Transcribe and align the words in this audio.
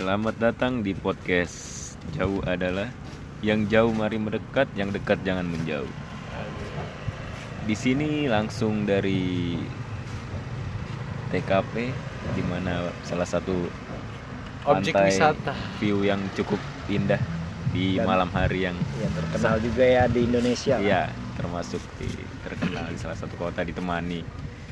Selamat 0.00 0.32
datang 0.40 0.80
di 0.80 0.96
podcast 0.96 1.92
Jauh 2.16 2.40
adalah 2.48 2.88
yang 3.44 3.68
jauh 3.68 3.92
mari 3.92 4.16
mendekat, 4.16 4.72
yang 4.72 4.88
dekat 4.96 5.20
jangan 5.28 5.44
menjauh. 5.44 5.92
Di 7.68 7.76
sini 7.76 8.24
langsung 8.24 8.88
dari 8.88 9.60
TKP 11.28 11.92
di 12.32 12.42
mana 12.48 12.88
salah 13.04 13.28
satu 13.28 13.68
Objek 14.64 14.96
wisata. 14.96 15.52
view 15.76 16.00
yang 16.00 16.24
cukup 16.32 16.56
indah 16.88 17.20
di 17.68 18.00
Dan- 18.00 18.08
malam 18.08 18.32
hari 18.32 18.72
yang 18.72 18.80
yang 19.04 19.12
terkenal 19.12 19.60
juga 19.60 19.84
ya 19.84 20.08
di 20.08 20.24
Indonesia. 20.24 20.80
Iya, 20.80 21.12
termasuk 21.36 21.84
di 22.00 22.08
terkenal 22.40 22.88
di 22.88 22.96
salah 22.96 23.20
satu 23.20 23.36
kota 23.36 23.60
ditemani. 23.60 24.24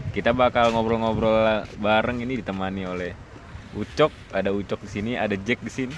Kita 0.09 0.33
bakal 0.33 0.73
ngobrol-ngobrol 0.73 1.69
bareng 1.77 2.17
ini 2.25 2.41
ditemani 2.41 2.83
oleh 2.89 3.28
Ucok, 3.77 4.12
ada 4.32 4.50
Ucok 4.55 4.80
di 4.84 4.91
sini, 4.91 5.12
ada 5.19 5.37
Jack 5.37 5.61
di 5.61 5.73
sini, 5.73 5.95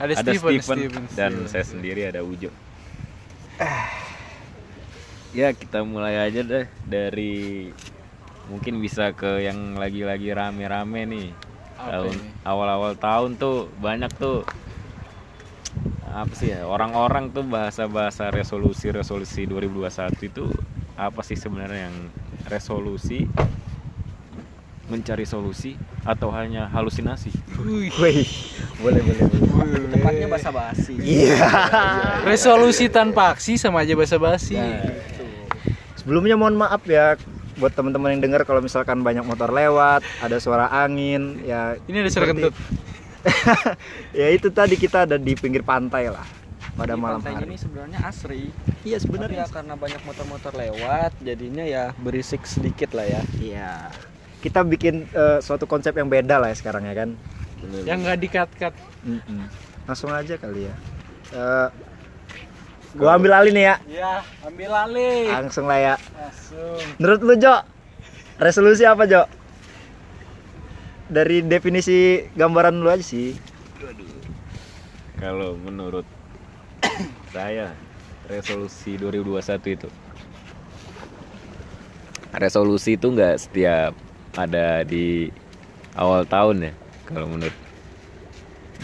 Ada, 0.00 0.24
ada 0.24 0.32
Steven, 0.32 0.60
Steven, 0.60 0.78
Steven, 0.88 1.04
dan 1.12 1.32
Steven. 1.36 1.48
saya 1.48 1.64
sendiri 1.64 2.00
ada 2.08 2.24
Ujo. 2.24 2.50
Ya 5.30 5.54
kita 5.54 5.86
mulai 5.86 6.18
aja 6.26 6.42
deh 6.42 6.66
dari 6.90 7.70
mungkin 8.50 8.82
bisa 8.82 9.14
ke 9.14 9.46
yang 9.46 9.78
lagi-lagi 9.78 10.34
rame-rame 10.34 11.06
nih. 11.06 11.28
Apa 11.78 11.86
tahun 11.86 12.16
awal-awal 12.42 12.92
tahun 12.98 13.38
tuh 13.38 13.70
banyak 13.78 14.10
tuh 14.18 14.42
apa 16.10 16.34
sih 16.34 16.50
ya 16.50 16.66
orang-orang 16.66 17.30
tuh 17.30 17.46
bahasa-bahasa 17.46 18.34
resolusi-resolusi 18.34 19.46
2021 19.46 20.18
itu 20.26 20.50
apa 20.98 21.22
sih 21.22 21.38
sebenarnya 21.38 21.86
yang 21.86 21.96
resolusi 22.50 23.30
mencari 24.90 25.22
solusi 25.22 25.78
atau 26.02 26.34
hanya 26.34 26.66
halusinasi? 26.68 27.30
Wih. 27.62 28.26
Boleh 28.82 29.00
boleh. 29.00 29.24
boleh. 29.30 29.88
Tepatnya 29.94 30.26
basa 30.26 30.50
basi. 30.50 30.98
Iya. 30.98 31.46
Resolusi 32.30 32.90
tanpa 32.90 33.30
aksi 33.32 33.54
sama 33.54 33.86
aja 33.86 33.94
basa-basi. 33.94 34.58
Nah, 34.58 34.82
Sebelumnya 35.94 36.34
mohon 36.34 36.56
maaf 36.56 36.80
ya 36.88 37.14
buat 37.60 37.76
teman-teman 37.76 38.16
yang 38.16 38.22
dengar 38.24 38.48
kalau 38.48 38.64
misalkan 38.64 39.04
banyak 39.04 39.20
motor 39.20 39.52
lewat, 39.52 40.00
ada 40.24 40.40
suara 40.40 40.66
angin, 40.72 41.44
ya 41.44 41.76
Ini 41.84 42.00
ada 42.00 42.10
suara 42.10 42.32
kentut. 42.32 42.56
ya 44.16 44.32
itu 44.32 44.48
tadi 44.48 44.80
kita 44.80 45.04
ada 45.04 45.20
di 45.20 45.36
pinggir 45.36 45.60
pantai 45.60 46.08
lah 46.08 46.24
pada 46.72 46.96
Di 46.96 47.00
malam 47.04 47.20
hari. 47.20 47.52
ini 47.52 47.60
sebenarnya 47.60 48.00
asri. 48.08 48.48
Iya 48.80 48.96
Tapi 48.96 49.04
sebenarnya. 49.04 49.44
ya 49.44 49.52
karena 49.52 49.74
banyak 49.76 50.00
motor-motor 50.08 50.52
lewat, 50.56 51.12
jadinya 51.20 51.64
ya 51.68 51.92
berisik 52.00 52.48
sedikit 52.48 52.96
lah 52.96 53.04
ya. 53.04 53.22
Iya. 53.36 53.72
Kita 54.40 54.64
bikin 54.64 55.08
eh, 55.12 55.38
suatu 55.44 55.68
konsep 55.68 55.92
yang 55.96 56.08
beda 56.08 56.40
lah 56.40 56.52
ya 56.52 56.56
sekarang 56.56 56.88
ya 56.88 56.94
kan. 56.96 57.12
Yang 57.84 57.98
nggak 58.04 58.18
dikat-kat. 58.24 58.74
Langsung 59.84 60.10
aja 60.12 60.34
kali 60.40 60.68
ya. 60.68 60.74
Eh, 61.30 61.68
gua 62.96 63.20
ambil 63.20 63.36
alih 63.36 63.52
nih 63.52 63.64
ya. 63.64 63.76
Ya, 63.86 64.12
ambil 64.44 64.72
alih. 64.72 65.28
Langsung 65.28 65.68
lah 65.68 65.78
ya. 65.78 65.94
Langsung. 66.16 66.80
Menurut 66.96 67.20
lu 67.22 67.34
Jo, 67.36 67.54
resolusi 68.40 68.88
apa 68.88 69.04
Jo? 69.04 69.28
Dari 71.10 71.42
definisi 71.44 72.24
gambaran 72.32 72.80
lu 72.80 72.88
aja 72.88 73.04
sih. 73.04 73.36
Kalau 75.20 75.52
menurut 75.60 76.08
saya 77.34 77.76
resolusi 78.30 78.94
2021 78.96 79.76
itu 79.76 79.88
resolusi 82.30 82.94
itu 82.94 83.10
nggak 83.10 83.36
setiap 83.42 83.92
ada 84.36 84.86
di 84.86 85.30
awal 85.98 86.22
tahun 86.26 86.70
ya 86.70 86.72
kalau 87.10 87.26
menurut 87.26 87.56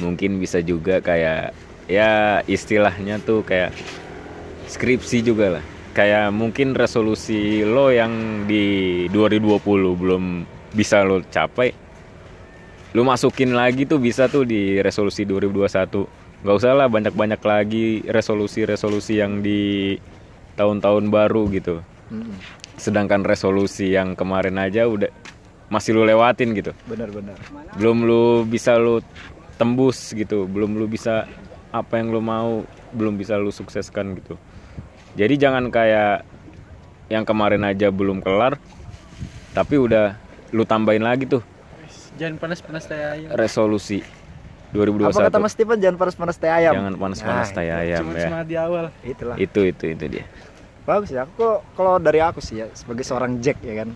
mungkin 0.02 0.42
bisa 0.42 0.60
juga 0.60 0.98
kayak 0.98 1.54
ya 1.86 2.42
istilahnya 2.44 3.22
tuh 3.22 3.46
kayak 3.46 3.72
skripsi 4.66 5.22
juga 5.22 5.58
lah. 5.60 5.64
Kayak 5.96 6.28
mungkin 6.36 6.76
resolusi 6.76 7.64
lo 7.64 7.88
yang 7.88 8.44
di 8.44 9.06
2020 9.08 9.64
belum 9.96 10.44
bisa 10.76 11.00
lo 11.08 11.24
capai 11.24 11.86
lu 12.96 13.04
masukin 13.04 13.52
lagi 13.52 13.84
tuh 13.84 14.00
bisa 14.00 14.24
tuh 14.24 14.48
di 14.48 14.80
resolusi 14.80 15.28
2021 15.28 16.44
nggak 16.44 16.56
usah 16.56 16.72
lah 16.72 16.88
banyak-banyak 16.88 17.40
lagi 17.44 18.00
resolusi-resolusi 18.08 19.20
yang 19.20 19.44
di 19.44 19.96
tahun-tahun 20.56 21.12
baru 21.12 21.44
gitu. 21.52 21.84
Mm-mm. 22.06 22.38
sedangkan 22.78 23.26
resolusi 23.26 23.90
yang 23.90 24.14
kemarin 24.14 24.62
aja 24.62 24.86
udah 24.86 25.10
masih 25.66 25.90
lu 25.90 26.02
lewatin 26.02 26.52
gitu 26.52 26.70
Benar-benar. 26.84 27.34
belum 27.74 27.98
lu 28.00 28.22
bisa 28.42 28.74
lu 28.74 29.02
tembus 29.56 30.10
gitu 30.10 30.44
belum 30.44 30.74
lu 30.74 30.86
bisa 30.86 31.26
apa 31.70 31.96
yang 31.96 32.08
lu 32.08 32.20
mau 32.20 32.62
belum 32.90 33.14
bisa 33.14 33.34
lu 33.34 33.50
sukseskan 33.50 34.14
gitu 34.14 34.38
jadi 35.12 35.34
jangan 35.36 35.68
kayak 35.68 36.22
yang 37.06 37.22
kemarin 37.22 37.62
aja 37.62 37.88
belum 37.88 38.18
kelar 38.18 38.58
tapi 39.52 39.74
udah 39.76 40.14
lu 40.50 40.62
tambahin 40.62 41.02
lagi 41.02 41.26
tuh 41.26 41.42
Jangan 42.16 42.40
panas-panas 42.40 42.84
teh 42.84 42.96
ayam. 42.96 43.28
resolusi 43.30 44.00
2021 44.72 45.04
Apa 45.06 45.20
kata 45.26 45.36
Mas 45.36 45.52
Steven 45.52 45.76
jangan 45.76 45.96
panas-panas 45.98 46.36
teh 46.36 46.48
ayam. 46.48 46.72
jangan 46.74 46.94
panas-panas 46.96 47.46
Nah, 47.46 47.54
tai 47.54 47.68
ayam 47.68 48.00
Cuma 48.02 48.12
ya 48.14 48.24
semangat 48.24 48.46
di 48.46 48.56
awal. 48.56 48.84
Itulah. 49.02 49.36
itu 49.36 49.60
itu 49.62 49.84
itu 49.90 50.04
dia 50.10 50.24
Bagus 50.82 51.10
ya. 51.10 51.22
Aku 51.22 51.32
kok- 51.36 51.62
kalau 51.74 51.98
dari 51.98 52.18
aku 52.18 52.38
sih 52.38 52.56
ya 52.56 52.70
sebagai 52.72 53.02
seorang 53.02 53.36
Jack 53.38 53.58
ya 53.60 53.74
kan. 53.76 53.90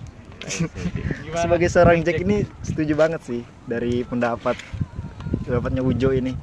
Sebagai 1.36 1.68
seorang 1.70 2.02
Jack 2.02 2.22
ini 2.22 2.42
setuju 2.64 2.96
banget 2.96 3.20
sih 3.22 3.40
dari 3.64 4.02
pendapat 4.02 4.56
pendapatnya 5.44 5.82
Ujo 5.84 6.10
ini. 6.10 6.34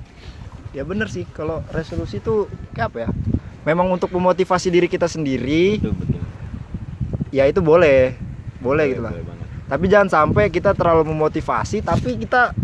Ya 0.71 0.83
bener 0.83 1.09
sih 1.09 1.25
kalau 1.33 1.63
resolusi 1.71 2.19
itu 2.19 2.45
kayak 2.75 2.87
apa 2.93 2.97
ya? 3.05 3.09
Memang 3.65 3.91
untuk 3.91 4.13
memotivasi 4.13 4.71
diri 4.71 4.87
kita 4.87 5.09
sendiri, 5.11 5.81
betul 5.81 6.23
ya 7.31 7.43
itu 7.45 7.59
boleh. 7.59 8.15
Boleh 8.63 8.85
gitu 8.95 9.03
lah. 9.03 9.13
Tapi 9.67 9.85
jangan 9.91 10.07
sampai 10.07 10.47
kita 10.47 10.71
terlalu 10.71 11.11
memotivasi 11.11 11.83
tapi 11.83 12.15
kita 12.15 12.55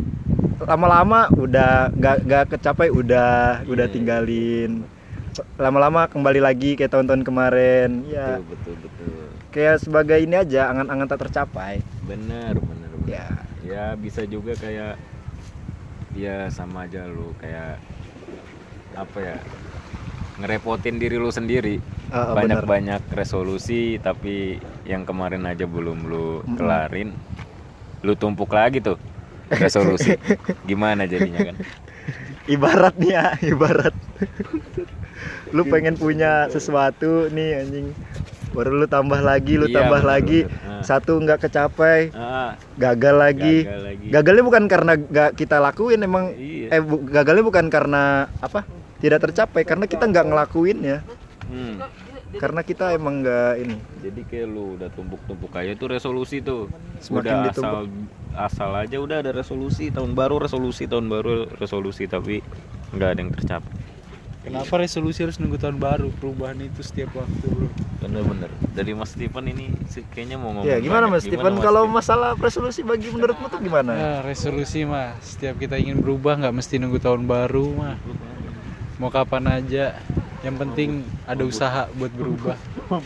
lama-lama 0.64 1.28
udah 1.36 1.92
nggak 1.92 2.18
nggak 2.24 2.44
kecapai 2.56 2.88
udah 2.88 3.64
udah 3.68 3.86
Iya. 3.88 3.92
tinggalin 3.92 4.88
lama-lama 5.60 6.08
kembali 6.08 6.40
lagi 6.40 6.80
kayak 6.80 6.94
tahun-tahun 6.94 7.28
kemarin 7.28 8.08
ya 8.08 8.40
betul 8.40 8.78
betul 8.80 8.80
betul 8.80 9.23
kayak 9.54 9.78
sebagai 9.86 10.18
ini 10.18 10.34
aja 10.34 10.74
angan-angan 10.74 11.08
tak 11.08 11.30
tercapai. 11.30 11.80
Bener 12.04 12.58
bener 12.58 12.92
bener. 12.98 13.08
ya. 13.08 13.28
Ya 13.64 13.86
bisa 13.96 14.26
juga 14.26 14.58
kayak 14.58 14.98
ya 16.18 16.50
sama 16.50 16.90
aja 16.90 17.06
lu 17.06 17.34
kayak 17.38 17.78
apa 18.94 19.18
ya 19.22 19.38
ngerepotin 20.42 20.98
diri 20.98 21.22
lu 21.22 21.30
sendiri. 21.30 21.78
Ah, 22.10 22.34
ah, 22.34 22.38
banyak 22.38 22.66
bener. 22.66 22.70
banyak 22.70 23.02
resolusi 23.14 23.98
tapi 24.02 24.58
yang 24.86 25.06
kemarin 25.06 25.46
aja 25.50 25.66
belum 25.66 26.06
lu 26.10 26.42
Mm-mm. 26.46 26.58
kelarin 26.58 27.14
lu 28.04 28.14
tumpuk 28.18 28.50
lagi 28.52 28.82
tuh 28.82 28.98
resolusi. 29.54 30.18
Gimana 30.70 31.06
jadinya 31.06 31.54
kan? 31.54 31.56
Ibarat 32.50 32.98
nih 33.00 33.12
ya 33.16 33.26
ibarat. 33.46 33.96
Lu 35.54 35.64
pengen 35.70 35.96
punya 35.96 36.50
sesuatu 36.50 37.30
nih 37.32 37.64
anjing 37.64 37.88
baru 38.54 38.72
lu 38.76 38.88
tambah 38.88 39.20
lagi 39.20 39.54
lu 39.56 39.66
Iya, 39.66 39.76
tambah 39.76 40.00
bener, 40.00 40.12
lagi 40.14 40.40
bener. 40.44 40.62
Ah. 40.64 40.82
satu 40.82 41.18
nggak 41.18 41.40
kecapai 41.42 42.00
ah, 42.12 42.54
gagal 42.76 43.16
lagi 43.16 43.58
gagal 43.60 43.82
lagi 43.84 44.06
gagalnya 44.08 44.44
bukan 44.44 44.64
karena 44.66 44.94
nggak 44.96 45.30
kita 45.34 45.58
lakuin 45.58 46.00
emang 46.00 46.26
Iya. 46.32 46.68
eh 46.70 46.80
bu- 46.80 47.04
gagalnya 47.04 47.44
bukan 47.44 47.66
karena 47.68 48.04
apa 48.38 48.62
tidak 48.98 49.20
tercapai 49.22 49.62
karena 49.64 49.84
kita 49.84 50.06
nggak 50.06 50.26
ngelakuin 50.26 50.80
ya 50.80 51.00
Hmm. 51.44 51.76
karena 52.34 52.62
kita 52.62 52.94
emang 52.94 53.20
nggak 53.20 53.54
ini 53.60 53.76
Jadi 54.00 54.22
kayak 54.24 54.48
lu 54.48 54.74
udah 54.74 54.90
tumpuk-tumpuk 54.90 55.52
aja 55.52 55.74
tuh 55.74 55.88
resolusi 55.88 56.40
tuh. 56.40 56.72
Semakin 56.98 57.20
udah 57.30 57.44
ditumpuk. 57.46 57.68
asal 57.68 57.84
asal 58.34 58.72
aja 58.74 58.98
udah 58.98 59.18
ada 59.20 59.32
resolusi 59.32 59.88
tahun 59.88 60.12
baru 60.12 60.40
resolusi 60.40 60.88
tahun 60.88 61.06
baru 61.06 61.32
resolusi 61.54 62.04
tapi 62.06 62.40
nggak 62.92 63.10
ada 63.10 63.20
yang 63.20 63.30
tercapai. 63.30 63.76
Kenapa 64.44 64.76
resolusi 64.76 65.24
harus 65.24 65.40
nunggu 65.40 65.56
tahun 65.56 65.80
baru? 65.80 66.12
Perubahan 66.20 66.60
itu 66.60 66.84
setiap 66.84 67.16
waktu, 67.16 67.48
Bro. 67.48 67.72
Bener-bener. 68.04 68.52
Dari 68.76 68.92
Mas 68.92 69.16
Steven 69.16 69.46
ini 69.48 69.72
sih 69.88 70.04
kayaknya 70.12 70.36
mau 70.36 70.52
ngomong. 70.52 70.68
ya 70.68 70.84
gimana 70.84 71.08
banyak. 71.08 71.16
mas 71.16 71.24
Steven 71.24 71.54
Mas 71.56 71.64
kalau 71.64 71.84
masalah 71.88 72.36
resolusi 72.36 72.84
bagi 72.84 73.08
menurutmu 73.08 73.48
tuh 73.48 73.64
gimana 73.64 73.92
Nah, 73.96 74.20
resolusi 74.20 74.84
mah 74.84 75.16
setiap 75.24 75.56
kita 75.56 75.80
ingin 75.80 76.04
berubah 76.04 76.36
nggak 76.36 76.52
mesti 76.54 76.76
nunggu 76.76 77.00
tahun 77.00 77.24
baru 77.24 77.72
mah. 77.72 77.96
Mau 79.00 79.08
kapan 79.08 79.48
aja. 79.48 79.96
Yang 80.44 80.56
penting 80.60 80.90
ada 81.24 81.44
usaha 81.48 81.88
buat 81.96 82.12
berubah. 82.12 82.60
Nah, 82.92 83.00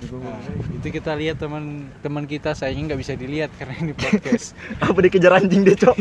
itu 0.80 0.88
kita 0.88 1.12
lihat 1.12 1.36
teman-teman 1.36 2.24
kita 2.24 2.56
sayangnya 2.56 2.96
nggak 2.96 3.00
bisa 3.04 3.12
dilihat 3.20 3.52
karena 3.60 3.76
ini 3.76 3.92
podcast. 3.92 4.56
apa 4.80 4.96
dikejar 4.96 5.36
anjing 5.36 5.60
deh 5.60 5.76
cok 5.76 5.92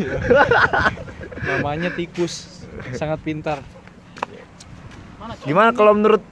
Namanya 1.39 1.91
tikus, 1.91 2.58
sangat 2.95 3.19
pintar. 3.21 3.59
gimana 5.45 5.69
kalau 5.75 5.93
menurut 5.93 6.23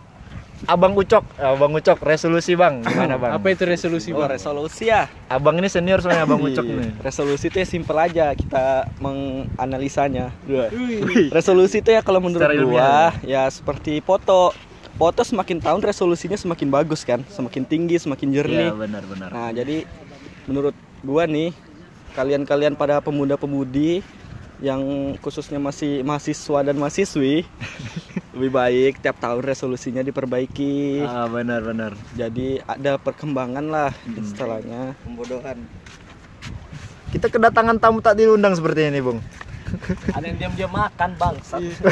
Abang 0.66 0.98
Ucok, 0.98 1.22
Abang 1.38 1.70
Ucok 1.78 2.02
resolusi 2.02 2.58
Bang. 2.58 2.82
Gimana 2.82 3.14
Bang? 3.22 3.38
Apa 3.38 3.54
itu 3.54 3.62
resolusi 3.62 4.10
Oh, 4.10 4.26
bang? 4.26 4.34
resolusi 4.42 4.90
ya. 4.90 5.06
Abang 5.30 5.62
ini 5.62 5.70
senior 5.70 6.02
soalnya 6.02 6.26
Abang 6.26 6.42
Ucok 6.42 6.66
Iya. 6.66 6.82
nih. 6.82 6.92
Resolusi 6.98 7.54
itu 7.54 7.62
ya 7.62 7.68
simpel 7.70 7.94
aja 8.02 8.34
kita 8.34 8.90
menganalisanya. 8.98 10.34
Resolusi 11.30 11.86
itu 11.86 11.94
ya 11.94 12.02
kalau 12.02 12.18
menurut 12.18 12.42
Secara 12.42 12.58
gua 12.66 13.14
ya 13.22 13.46
seperti 13.54 14.02
foto. 14.02 14.50
Foto 14.98 15.22
semakin 15.22 15.62
tahun 15.62 15.78
resolusinya 15.86 16.34
semakin 16.34 16.74
bagus 16.74 17.06
kan, 17.06 17.22
semakin 17.30 17.62
tinggi, 17.62 18.02
semakin 18.02 18.34
jernih. 18.34 18.74
Iya 18.74 18.82
benar 18.82 19.06
benar. 19.06 19.30
Nah, 19.30 19.54
jadi 19.54 19.86
menurut 20.50 20.74
gua 21.06 21.30
nih, 21.30 21.54
kalian-kalian 22.18 22.74
pada 22.74 22.98
pemuda-pemudi 22.98 24.02
yang 24.58 25.14
khususnya 25.22 25.62
masih 25.62 26.02
mahasiswa 26.02 26.60
dan 26.66 26.76
mahasiswi 26.82 27.46
lebih 28.38 28.52
baik 28.54 28.94
tiap 29.02 29.18
tahun 29.18 29.42
resolusinya 29.42 30.06
diperbaiki. 30.06 31.02
Ah 31.06 31.26
benar 31.30 31.66
benar. 31.66 31.92
Jadi 32.14 32.62
ada 32.66 33.02
perkembangan 33.02 33.66
lah 33.66 33.92
istilahnya. 34.14 34.94
Pembodohan. 35.02 35.58
Kita 37.10 37.34
kedatangan 37.34 37.82
tamu 37.82 38.04
tak 38.04 38.20
diundang 38.20 38.54
seperti 38.54 38.94
ini, 38.94 39.00
Bung. 39.02 39.24
Ada 40.16 40.26
yang 40.32 40.38
diam-diam 40.40 40.72
makan 40.72 41.10
bang. 41.20 41.36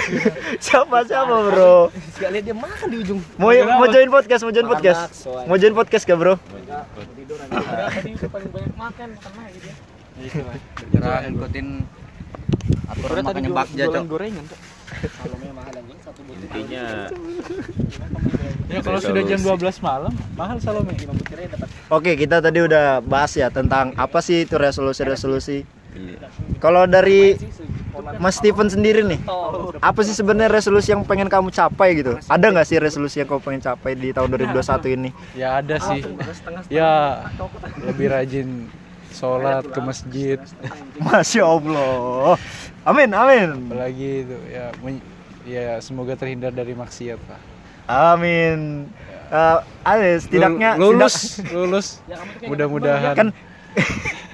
siapa 0.66 1.04
siapa, 1.04 1.36
Bro? 1.52 1.92
Sekali 2.16 2.40
dia 2.40 2.56
makan 2.56 2.88
di 2.88 2.98
ujung. 3.04 3.20
Mau 3.36 3.52
mau 3.52 3.88
join 3.92 4.10
podcast, 4.12 4.42
mau 4.48 4.54
join 4.54 4.68
podcast. 4.70 5.12
Mau 5.50 5.58
join 5.60 5.76
podcast 5.76 6.04
gak, 6.08 6.18
Bro? 6.20 6.40
Tidur 6.40 7.38
aja. 7.42 7.58
Tadi 8.00 8.12
paling 8.32 8.50
banyak 8.54 8.76
makan 8.80 9.08
makan 9.18 9.32
lagi 9.44 9.60
dia. 9.60 9.76
Kira 10.94 11.28
ikutin 11.28 11.68
aturan 12.90 13.22
makanya 13.26 13.50
bakja 13.52 13.84
cok 13.90 14.06
gorengan. 14.08 14.44
Cok. 14.46 14.60
Kalau 14.96 15.36
memang 15.42 15.56
mahal 15.58 15.74
anjing 15.82 16.00
satu 16.06 16.22
botol. 16.24 16.44
intinya 16.46 16.84
Ya 18.66 18.80
kalau 18.82 19.00
sudah 19.00 19.22
jam 19.24 19.40
12 19.40 19.78
malam 19.86 20.14
mahal 20.34 20.58
Salome. 20.58 20.98
Oke, 21.94 22.18
kita 22.18 22.42
tadi 22.42 22.60
udah 22.66 23.00
bahas 23.06 23.32
ya 23.38 23.54
tentang 23.54 23.94
apa 23.94 24.20
sih 24.26 24.50
itu 24.50 24.58
resolusi-resolusi. 24.58 25.62
iya. 25.94 26.28
Kalau 26.58 26.90
dari 26.90 27.38
Mas 28.20 28.42
Steven 28.42 28.68
sendiri 28.68 29.06
nih, 29.06 29.22
apa 29.80 30.02
sih 30.04 30.12
sebenarnya 30.12 30.52
resolusi 30.52 30.92
yang 30.92 31.06
pengen 31.08 31.32
kamu 31.32 31.54
capai 31.54 31.96
gitu? 31.96 32.20
Ada 32.28 32.46
nggak 32.52 32.68
sih 32.68 32.78
resolusi 32.82 33.22
yang 33.22 33.30
kamu 33.30 33.42
pengen 33.46 33.62
capai 33.64 33.92
di 33.96 34.10
tahun 34.12 34.28
2021 34.34 34.98
ini? 34.98 35.10
Ya 35.38 35.62
ada 35.62 35.78
sih. 35.80 36.02
Ya 36.68 37.24
lebih 37.86 38.12
rajin 38.12 38.68
sholat 39.16 39.64
ke 39.66 39.80
masjid. 39.80 40.38
Masya 41.06 41.44
Allah. 41.44 42.36
Amin, 42.84 43.10
amin. 43.10 43.50
Apalagi 43.66 44.10
itu 44.22 44.38
ya 44.46 44.66
ya 45.46 45.80
semoga 45.80 46.14
terhindar 46.14 46.52
dari 46.52 46.76
maksiat 46.76 47.18
lah. 47.26 47.42
Amin. 48.12 48.92
Eh, 49.26 49.58
ada 49.82 50.10
setidaknya 50.16 50.78
Lul- 50.78 51.00
lulus 51.00 51.42
sedak- 51.42 51.50
lulus 51.50 51.88
mudah-mudahan 52.46 53.14
kan 53.16 53.28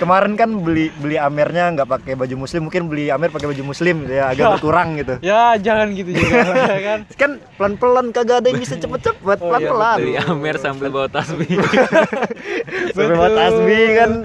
kemarin 0.00 0.32
kan 0.34 0.48
beli 0.56 0.88
beli 0.94 1.14
Amernya 1.14 1.68
nggak 1.70 1.84
pakai 1.86 2.12
baju 2.14 2.34
muslim, 2.38 2.66
mungkin 2.66 2.88
beli 2.88 3.06
Amer 3.06 3.28
pakai 3.28 3.46
baju 3.46 3.62
muslim 3.62 4.08
ya 4.08 4.28
agak 4.28 4.56
berkurang 4.56 4.96
gitu. 4.96 5.20
ya 5.20 5.54
jangan 5.56 5.92
gitu 5.92 6.10
juga 6.10 6.36
ya 6.72 6.80
kan 6.80 7.00
Kan 7.12 7.30
pelan-pelan 7.54 8.06
kagak 8.10 8.40
ada 8.40 8.48
yang 8.48 8.58
bisa 8.58 8.74
cepet-cepet, 8.74 9.38
Oh, 9.38 9.52
iya, 9.52 9.68
pelan-pelan. 9.68 9.98
beli 10.00 10.14
Amer 10.16 10.56
sambil 10.56 10.88
bawa 10.88 11.06
tasbih 11.06 11.46
Sampai 12.96 13.14
buat 13.14 13.32
tasbih 13.32 13.84
kan. 13.94 14.10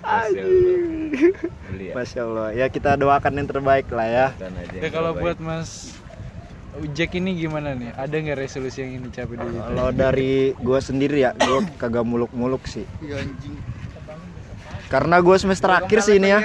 Masya 0.00 0.42
Allah. 0.42 0.76
beli 1.68 1.84
ya 1.84 1.94
Masya 1.94 2.20
Allah. 2.22 2.48
Ya 2.54 2.66
kita 2.66 2.90
doakan 2.94 3.32
yang 3.34 3.48
terbaik 3.48 3.86
lah 3.88 4.06
ya. 4.06 4.26
Ya 4.74 4.88
kalau 4.88 5.12
terbaik. 5.12 5.20
buat 5.20 5.38
Mas 5.38 5.92
Jack 6.90 7.10
ini 7.12 7.34
gimana 7.34 7.74
nih 7.74 7.90
ada 7.90 8.12
nggak 8.12 8.38
resolusi 8.38 8.78
yang 8.78 8.90
ingin 8.94 9.10
dicapai 9.10 9.34
dulu 9.34 9.50
Kalau 9.58 9.88
dari 9.90 10.32
gua 10.56 10.78
sendiri 10.78 11.18
ya, 11.20 11.34
gua 11.34 11.66
kagak 11.76 12.04
muluk-muluk 12.04 12.62
sih. 12.64 12.86
Karena 14.88 15.20
gua 15.20 15.36
semester 15.36 15.68
akhir 15.68 16.00
sih 16.04 16.16
ini 16.16 16.28
ya. 16.32 16.40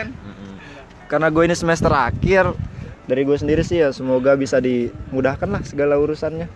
Karena 1.08 1.30
gue 1.30 1.46
ini 1.46 1.54
semester 1.54 1.94
akhir, 1.94 2.58
dari 3.06 3.22
gue 3.22 3.38
sendiri 3.38 3.62
sih 3.62 3.84
ya 3.84 3.94
semoga 3.94 4.34
bisa 4.34 4.58
dimudahkan 4.58 5.46
lah 5.46 5.62
segala 5.62 6.00
urusannya. 6.00 6.48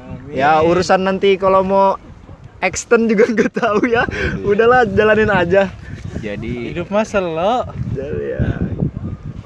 Amin. 0.00 0.32
Ya 0.32 0.62
urusan 0.62 1.04
nanti 1.04 1.34
kalau 1.36 1.60
mau 1.60 2.00
extend 2.62 3.10
juga 3.10 3.28
nggak 3.36 3.52
tahu 3.52 3.90
ya. 3.90 4.06
Udahlah 4.46 4.88
jalanin 4.88 5.28
aja. 5.28 5.68
jadi 6.22 6.70
hidup 6.70 6.86
masa 6.86 7.18
lo 7.18 7.66
Jadi 7.98 8.24
ya 8.30 8.46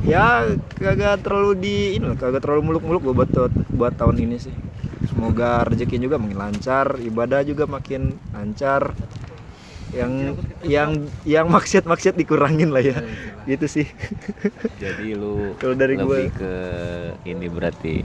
ya 0.06 0.26
kagak 0.76 1.24
terlalu 1.24 1.56
di 1.56 1.76
ini 1.96 2.12
kagak 2.20 2.44
terlalu 2.44 2.68
muluk-muluk 2.68 3.00
gue 3.00 3.14
buat 3.16 3.30
buat 3.72 3.94
tahun 3.96 4.22
ini 4.22 4.36
sih. 4.38 4.54
Semoga 5.10 5.64
rezeki 5.64 6.06
juga 6.06 6.20
makin 6.20 6.38
lancar, 6.38 7.00
ibadah 7.00 7.40
juga 7.42 7.64
makin 7.64 8.14
lancar. 8.30 8.92
Yang 9.96 10.12
yang 10.62 10.90
yang 11.24 11.46
maksiat-maksiat 11.48 12.14
dikurangin 12.14 12.68
lah 12.68 12.82
ya. 12.82 13.00
Gitu 13.44 13.64
sih. 13.66 13.86
jadi 14.76 15.16
lu 15.16 15.56
Kalau 15.56 15.72
dari 15.72 15.96
lebih 15.96 16.06
gue. 16.28 16.36
ke 16.36 16.54
ini 17.24 17.46
berarti 17.46 17.96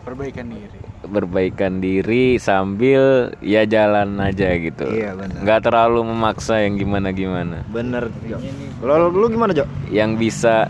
perbaikan 0.00 0.48
diri 0.48 0.78
berbaikan 1.02 1.72
diri 1.78 2.36
sambil 2.36 3.32
ya 3.38 3.64
jalan 3.64 4.16
aja 4.18 4.48
gitu 4.54 4.84
Iya, 4.86 5.12
benar. 5.12 5.38
nggak 5.38 5.60
terlalu 5.62 6.00
memaksa 6.04 6.60
yang 6.60 6.76
gimana 6.76 7.08
gimana 7.10 7.64
Bener, 7.66 8.08
Jo. 8.22 8.36
Kalau 8.78 9.08
lu 9.08 9.28
gimana, 9.28 9.52
Jo? 9.52 9.68
yang 9.88 10.16
bisa 10.16 10.68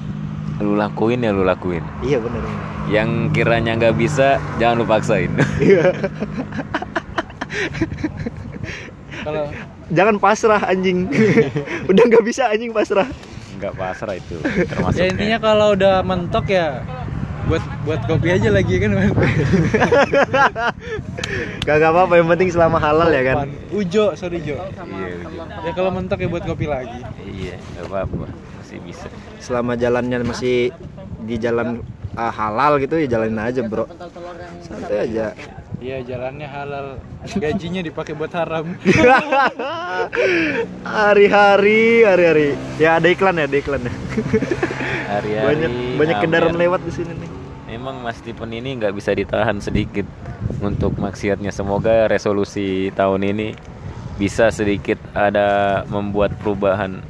lu 0.58 0.74
lakuin 0.74 1.20
ya 1.20 1.30
lu 1.30 1.42
lakuin 1.42 1.82
Iya 2.00 2.18
bener. 2.18 2.38
bener. 2.38 2.58
yang 2.88 3.08
kiranya 3.30 3.72
nggak 3.76 3.96
bisa 3.96 4.28
jangan 4.56 4.76
lu 4.76 4.84
paksain 4.84 5.30
kalau 9.22 9.44
Jangan 9.90 10.16
pasrah 10.22 10.62
anjing. 10.70 11.10
Udah 11.90 12.02
nggak 12.06 12.24
bisa 12.24 12.48
anjing 12.50 12.70
pasrah. 12.70 13.06
nggak 13.60 13.76
pasrah 13.76 14.16
itu 14.16 14.40
termasuk 14.72 15.04
ya 15.04 15.12
intinya 15.12 15.36
kalau 15.36 15.76
udah 15.76 16.00
mentok 16.00 16.48
ya 16.48 16.80
buat 17.44 17.60
buat 17.84 18.00
kopi 18.08 18.32
aja 18.32 18.48
lagi 18.48 18.80
kan 18.80 18.96
Kagak 21.68 21.90
apa-apa, 21.92 22.16
yang 22.16 22.28
penting 22.32 22.48
selama 22.48 22.80
halal 22.80 23.12
ya 23.12 23.20
kan. 23.20 23.52
Ujo 23.68 24.16
sorry 24.16 24.40
Jo 24.40 24.56
iya, 24.56 25.12
iya. 25.12 25.44
ya 25.60 25.70
kalau 25.76 25.92
mentok 25.92 26.24
ya 26.24 26.32
buat 26.32 26.48
kopi 26.48 26.72
lagi 26.72 27.04
iya 27.28 27.60
nggak 27.76 27.84
apa-apa 27.92 28.32
masih 28.32 28.80
bisa 28.80 29.12
Selama 29.44 29.76
jalannya 29.76 30.24
masih 30.24 30.72
di 31.28 31.36
jalan 31.36 31.84
ah, 32.16 32.32
halal 32.32 32.80
gitu 32.80 32.96
ya 32.96 33.06
jalanin 33.18 33.40
aja, 33.40 33.60
Bro. 33.66 33.86
Santai 34.64 35.10
aja. 35.10 35.36
Iya 35.80 36.04
jalannya 36.04 36.44
halal 36.44 37.00
gajinya 37.40 37.80
dipakai 37.80 38.12
buat 38.12 38.28
haram 38.36 38.68
Hari-hari, 40.84 42.04
hari-hari. 42.04 42.48
Ya 42.76 43.00
ada 43.00 43.08
iklan 43.08 43.40
ya, 43.40 43.48
ada 43.48 43.56
iklan 43.56 43.80
ya. 43.88 43.92
hari-hari 45.08 45.46
banyak 45.48 45.72
banyak 45.96 46.16
ngamen. 46.20 46.24
kendaraan 46.28 46.56
lewat 46.60 46.80
di 46.84 46.92
sini 46.92 47.12
nih. 47.16 47.30
Emang 47.72 47.96
Mas 48.04 48.20
Stephen 48.20 48.52
ini 48.52 48.76
nggak 48.76 48.92
bisa 48.92 49.16
ditahan 49.16 49.56
sedikit 49.64 50.04
untuk 50.60 51.00
maksiatnya. 51.00 51.48
Semoga 51.48 52.12
resolusi 52.12 52.92
tahun 52.92 53.24
ini 53.24 53.56
bisa 54.20 54.52
sedikit 54.52 55.00
ada 55.16 55.80
membuat 55.88 56.36
perubahan. 56.44 57.00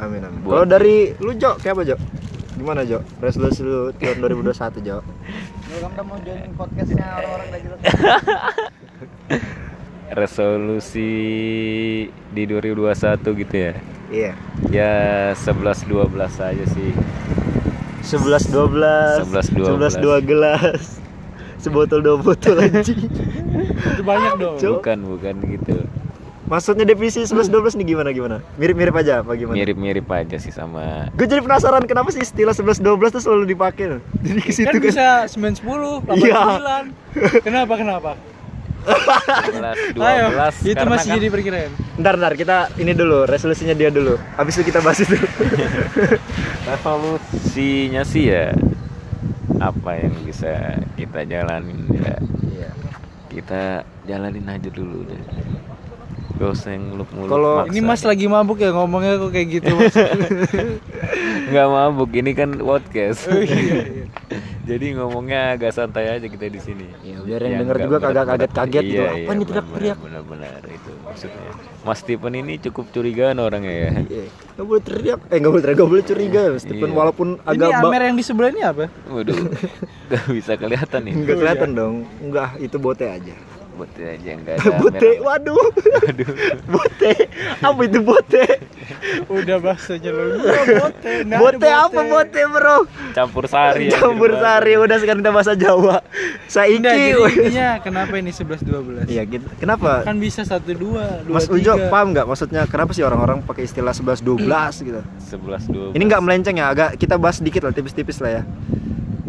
Amin 0.00 0.24
amin. 0.24 0.40
Kalau 0.48 0.64
dari 0.64 1.12
lu 1.20 1.36
Jo, 1.36 1.60
kayak 1.60 1.76
apa 1.76 1.82
Jo? 1.92 1.96
Gimana 2.56 2.84
Jo? 2.84 3.00
Resolusi 3.18 3.64
lu 3.64 3.90
tahun 3.96 4.16
2021 4.44 4.84
Jo? 4.84 5.00
kamu 5.72 5.88
udah 5.88 6.04
mau 6.04 6.20
join 6.20 6.52
podcastnya 6.52 7.06
orang-orang 7.16 7.48
jelas 7.64 7.80
Resolusi 10.20 11.12
di 12.12 12.42
2021 12.44 13.40
gitu 13.40 13.54
ya. 13.56 13.72
Iya. 14.12 14.32
Ya 14.68 14.92
11 15.32 15.88
12 15.88 16.12
aja 16.20 16.64
sih. 16.76 16.92
11 18.04 18.52
12 18.52 19.32
11, 19.32 19.56
12. 19.56 19.96
11 19.96 20.04
dua 20.04 20.20
gelas 20.20 21.00
sebotol 21.62 22.02
dua 22.02 22.16
botol 22.18 22.58
anjing 22.58 23.06
itu 23.72 24.02
banyak 24.02 24.32
dong. 24.36 24.58
Bukan, 24.58 24.98
bukan 25.06 25.34
gitu. 25.46 25.76
Maksudnya 26.42 26.82
definisi 26.82 27.22
11 27.22 27.48
12 27.48 27.78
nih 27.78 27.86
gimana 27.88 28.10
gimana? 28.10 28.36
Mirip-mirip 28.56 28.94
aja 28.94 29.20
apa 29.20 29.32
gimana? 29.34 29.54
Mirip-mirip 29.54 30.06
aja 30.06 30.36
sih 30.36 30.50
sama 30.50 31.06
gue 31.12 31.26
jadi 31.26 31.40
penasaran 31.40 31.84
kenapa 31.84 32.10
sih 32.10 32.20
istilah 32.20 32.52
11 32.52 32.82
12 32.82 33.14
tuh 33.14 33.22
selalu 33.22 33.44
dipakai 33.50 33.98
jadi 34.26 34.40
ke 34.40 34.52
situ 34.52 34.68
kan 34.68 34.78
kan. 34.78 34.82
bisa 34.82 35.06
9 35.30 35.62
10 35.62 36.18
Iya. 36.18 36.40
8 37.14 37.40
9 37.40 37.46
kenapa 37.46 37.74
kenapa? 37.74 38.10
11 38.82 39.94
12 39.94 40.02
ayo 40.02 40.26
itu 40.66 40.84
masih 40.84 41.08
kan 41.08 41.16
jadi 41.16 41.28
perkiraan. 41.30 41.70
Ntar 42.02 42.14
ntar 42.18 42.34
kita 42.34 42.56
ini 42.76 42.92
dulu 42.92 43.22
resolusinya 43.24 43.72
dia 43.72 43.94
dulu. 43.94 44.18
Habis 44.34 44.58
itu 44.58 44.74
kita 44.74 44.82
bahas 44.82 44.98
itu. 44.98 45.14
Resolusinya 46.68 48.02
sih 48.02 48.30
ya 48.30 48.50
apa 49.62 49.94
yang 49.94 50.14
bisa 50.26 50.82
kita 50.98 51.22
jalanin 51.22 51.86
ya? 51.94 52.16
Iya. 52.42 52.70
kita 53.30 53.62
jalanin 54.02 54.44
aja 54.44 54.66
dulu 54.68 55.06
deh 55.06 55.22
gak 56.42 56.50
usah 56.52 56.70
yang 56.74 56.84
muluk-muluk 56.88 57.30
Kalau- 57.30 57.70
ini 57.70 57.78
mas 57.80 58.02
lagi 58.02 58.26
mabuk 58.26 58.58
ya 58.58 58.70
ngomongnya 58.70 59.14
kok 59.16 59.30
kayak 59.30 59.48
gitu 59.52 59.70
mas 59.72 59.94
nggak 61.50 61.68
mabuk 61.68 62.10
ini 62.12 62.30
kan 62.32 62.50
podcast 62.56 63.20
Oh, 63.24 63.38
iya, 63.38 63.54
iya. 63.54 64.04
Jadi 64.62 64.94
ngomongnya 64.94 65.58
agak 65.58 65.74
santai 65.74 66.06
aja 66.08 66.22
kita 66.22 66.46
di 66.46 66.62
sini. 66.62 66.86
Ya, 67.02 67.18
biar 67.18 67.42
yang 67.42 67.66
denger 67.66 67.76
juga 67.82 67.96
kagak 68.00 68.26
kaget-kaget 68.30 68.84
gitu. 68.84 69.02
Apa 69.02 69.30
ini 69.34 69.42
teriak-teriak? 69.44 69.96
Benar-benar 69.98 70.62
itu 70.64 70.92
maksudnya. 71.02 71.50
Mas 71.82 71.98
Stephen 71.98 72.34
ini 72.36 72.62
cukup 72.62 72.86
curigaan 72.88 73.42
orangnya 73.42 73.74
ya. 73.74 73.90
Iya. 74.00 74.26
Nggak 74.54 74.64
boleh 74.64 74.82
teriak, 74.82 75.18
eh 75.26 75.36
nggak 75.36 75.50
boleh 75.50 75.62
teriak, 75.62 75.76
nggak 75.76 75.90
boleh 75.90 76.04
curiga. 76.06 76.42
Stephen 76.56 76.88
Iya. 76.88 76.96
walaupun 76.96 77.28
Ini 77.36 77.50
agak 77.50 77.68
ba- 77.74 77.90
Amer 77.90 78.02
yang 78.04 78.16
di 78.16 78.24
sebelah 78.24 78.50
ini 78.50 78.62
apa? 78.62 78.84
Waduh, 79.04 79.34
gak 80.14 80.22
bisa 80.30 80.52
kelihatan 80.54 81.00
nih. 81.02 81.14
nggak 81.20 81.36
kelihatan 81.36 81.70
dong. 81.74 81.94
Enggak, 82.22 82.50
itu 82.56 82.76
bote 82.78 83.04
aja. 83.04 83.34
Bote 83.72 84.02
aja 84.04 84.30
enggak 84.36 84.54
ada. 84.60 84.68
bote, 84.84 85.00
merah. 85.00 85.24
waduh. 85.24 85.66
bote. 86.76 87.12
Apa 87.64 87.80
itu 87.88 87.98
bote? 88.04 88.44
Udah 89.32 89.56
bahasanya. 89.64 90.10
Gua 90.12 90.62
bote. 90.84 91.12
nah, 91.24 91.38
bote 91.40 91.64
ada 91.64 91.88
apa 91.88 92.00
bote, 92.04 92.40
Bro? 92.52 92.78
Campur 93.16 93.44
sari 93.48 93.88
ya. 93.88 93.96
Campur 93.96 94.36
sari 94.36 94.72
udah 94.76 94.96
sekarang 95.00 95.20
kita 95.24 95.32
bahasa 95.32 95.52
Jawa. 95.56 96.04
Saiki. 96.52 97.16
Woi. 97.16 97.32
intinya 97.32 97.80
kenapa 97.80 98.14
ini 98.20 98.28
11 98.28 99.08
12? 99.08 99.08
Iya, 99.08 99.22
gitu. 99.24 99.46
Kenapa? 99.56 100.04
Kan 100.04 100.20
bisa 100.20 100.44
1 100.44 100.68
2, 100.68 101.28
2 101.28 101.32
Mas 101.32 101.48
Ujo 101.48 101.72
paham 101.88 102.12
nggak 102.12 102.28
maksudnya 102.28 102.68
kenapa 102.68 102.92
sih 102.92 103.04
orang-orang 103.04 103.40
pakai 103.40 103.64
istilah 103.64 103.96
11 103.96 104.20
12 104.20 104.44
gitu? 104.84 105.00
11 105.32 105.96
12. 105.96 105.96
Ini 105.96 106.02
nggak 106.04 106.22
melenceng 106.22 106.56
ya, 106.60 106.68
agak 106.68 107.00
kita 107.00 107.16
bahas 107.16 107.40
sedikit 107.40 107.64
lah 107.64 107.72
tipis-tipis 107.72 108.20
lah 108.20 108.40
ya. 108.40 108.42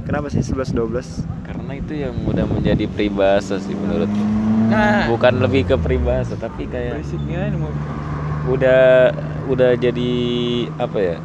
Kenapa 0.04 0.28
sih 0.28 0.44
11 0.44 0.76
12? 0.76 1.44
karena 1.64 1.80
itu 1.80 1.94
yang 1.96 2.16
udah 2.28 2.44
menjadi 2.44 2.86
peribahasa 2.92 3.56
sih 3.56 3.72
menurutku. 3.72 4.20
Nah, 4.74 5.06
Bukan 5.08 5.34
lebih 5.40 5.62
ke 5.66 5.76
peribahasa 5.78 6.34
tapi 6.36 6.66
kayak 6.66 7.00
Basicnya 7.00 7.48
ini 7.48 7.58
mau 7.58 7.72
udah 8.44 9.14
udah 9.48 9.72
jadi 9.78 10.12
apa 10.76 11.00
ya 11.00 11.18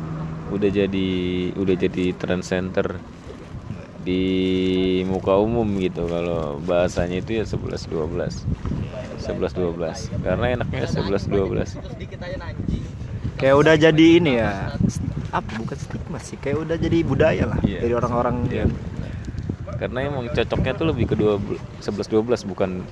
udah 0.49 0.71
jadi 0.71 1.09
udah 1.53 1.75
jadi 1.75 2.05
trend 2.15 2.47
center 2.47 2.95
di 4.01 4.23
muka 5.03 5.35
umum 5.35 5.67
gitu 5.77 6.07
kalau 6.07 6.63
bahasanya 6.63 7.19
itu 7.19 7.43
ya 7.43 7.45
11 7.45 7.91
12 7.91 8.47
11 9.19 9.35
12 9.35 10.23
karena 10.23 10.47
enaknya 10.55 10.87
11 10.87 11.27
12 11.27 11.75
Kayak 13.35 13.55
udah 13.57 13.75
jadi 13.75 14.07
ini 14.19 14.33
ya. 14.35 14.75
Apa 15.31 15.47
bukan 15.55 15.79
stigma 15.79 16.19
sih, 16.19 16.35
kayak 16.35 16.59
udah 16.59 16.75
jadi 16.75 17.07
budaya 17.07 17.45
lah 17.47 17.59
Iya. 17.63 17.79
dari 17.83 17.95
orang-orang 17.95 18.37
Iya. 18.49 18.65
karena 19.79 19.99
emang 20.03 20.27
cocoknya 20.27 20.73
tuh 20.75 20.87
lebih 20.91 21.05
ke 21.07 21.15
12 21.15 21.55
11 21.79 22.11
12 22.11 22.43
bukan 22.43 22.83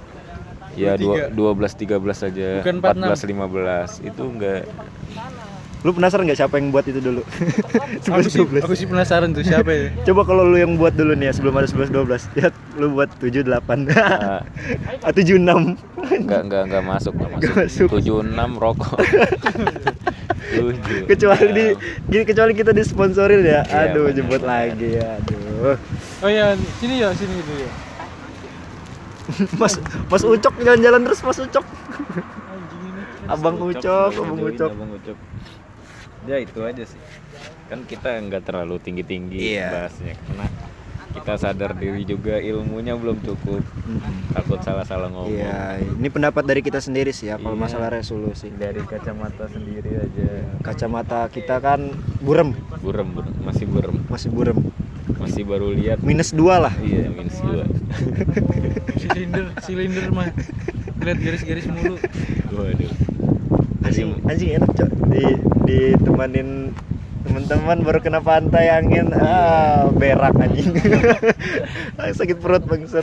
ya 0.76 0.92
dua- 0.94 1.28
12 1.28 1.72
13 1.74 2.28
aja 2.28 2.48
Bukan 2.60 2.76
14 2.78 3.24
15 3.24 4.06
itu 4.06 4.22
enggak 4.22 4.62
Lu 5.84 5.94
penasaran 5.94 6.26
nggak 6.26 6.40
siapa 6.40 6.58
yang 6.58 6.74
buat 6.74 6.82
itu 6.82 6.98
dulu? 6.98 7.22
aku 8.10 8.26
11 8.26 8.26
sih, 8.26 8.42
12. 8.42 8.64
aku 8.66 8.74
sih 8.74 8.86
penasaran 8.90 9.30
tuh 9.30 9.46
siapa 9.46 9.70
ya? 9.70 9.94
Coba 10.08 10.26
kalau 10.26 10.42
lu 10.42 10.58
yang 10.58 10.74
buat 10.74 10.90
dulu 10.90 11.14
nih 11.14 11.30
ya 11.30 11.32
sebelum 11.32 11.54
ada 11.54 11.68
11 11.68 11.94
12. 11.94 12.34
Lihat 12.34 12.54
lu 12.74 12.90
buat 12.90 13.06
7 13.14 13.46
8. 13.46 13.94
ah, 13.94 14.42
Ah 14.98 15.12
7 15.14 15.38
6. 15.38 15.46
enggak 16.18 16.40
enggak 16.42 16.62
enggak 16.66 16.82
masuk 16.82 17.14
enggak 17.14 17.30
Nggak 17.38 17.54
masuk. 17.62 17.86
masuk. 17.86 18.02
76 18.02 18.58
rokok. 18.58 18.98
7. 21.06 21.06
kecuali 21.06 21.64
di 22.02 22.18
kecuali 22.24 22.52
kita 22.52 22.72
disponsorin 22.72 23.42
ya. 23.42 23.60
Iya, 23.62 23.78
Aduh, 23.86 24.10
jemput 24.10 24.42
lagi 24.42 24.96
ya. 24.96 25.18
Aduh. 25.18 25.76
Oh 26.18 26.28
iya, 26.28 26.56
sini 26.78 26.98
ya, 26.98 27.14
sini 27.14 27.30
dulu 27.36 27.62
ya. 27.62 27.70
Mas 29.60 29.74
Mas 30.06 30.22
Ucok 30.22 30.54
jalan-jalan 30.60 31.00
terus 31.02 31.20
Mas 31.20 31.38
Ucok. 31.38 31.64
Anjing 31.64 32.82
ini. 32.84 33.02
Abang 33.26 33.56
Ucok, 33.58 34.10
Abang 34.12 34.40
Ucok. 34.40 34.70
Abang 34.70 34.90
Ucok. 34.94 35.18
Ya 36.26 36.36
itu 36.38 36.58
aja 36.62 36.82
sih. 36.82 37.00
Kan 37.66 37.82
kita 37.82 38.18
nggak 38.20 38.42
terlalu 38.42 38.78
tinggi-tinggi 38.78 39.58
Iya. 39.58 39.70
bahasnya 39.70 40.14
karena 40.16 40.46
kita 41.16 41.32
sadar 41.40 41.72
diri 41.72 42.04
juga 42.04 42.36
ilmunya 42.36 42.92
belum 42.92 43.18
cukup. 43.24 43.64
Takut 44.30 44.60
salah-salah 44.60 45.08
ngomong. 45.08 45.32
Iya, 45.32 45.80
ini 45.80 46.08
pendapat 46.12 46.44
dari 46.44 46.60
kita 46.60 46.76
sendiri 46.76 47.08
sih 47.10 47.32
ya 47.32 47.40
kalau 47.40 47.56
Iya. 47.56 47.62
masalah 47.64 47.88
resolusi. 47.88 48.52
Dari 48.52 48.84
kacamata 48.84 49.48
sendiri 49.48 49.90
aja. 49.96 50.28
Kacamata 50.60 51.26
kita 51.26 51.56
kan 51.58 51.90
burem, 52.20 52.52
Burem, 52.78 53.16
burem. 53.16 53.32
masih 53.42 53.66
burem. 53.66 53.96
masih 54.06 54.28
burem. 54.30 54.58
Masih 55.16 55.42
baru 55.46 55.70
lihat. 55.70 56.02
Minus 56.02 56.34
dua 56.34 56.58
lah. 56.68 56.74
Iya, 56.82 57.08
minus 57.14 57.38
dua. 57.38 57.62
Silinder, 59.00 59.46
silinder 59.62 60.06
mah. 60.10 60.28
Lihat 61.02 61.18
garis-garis 61.22 61.66
mulu. 61.70 61.96
Waduh. 62.52 62.92
Anjing, 63.86 64.18
anjing 64.26 64.50
enak 64.58 64.70
cok 64.74 64.90
di 65.14 65.24
ditemanin 65.62 66.74
teman-teman 67.26 67.82
baru 67.82 67.98
kena 67.98 68.22
pantai 68.22 68.70
angin 68.70 69.10
ah 69.18 69.90
berak 69.90 70.30
anjing 70.38 70.78
sakit 72.18 72.38
perut 72.38 72.62
bangsat 72.62 73.02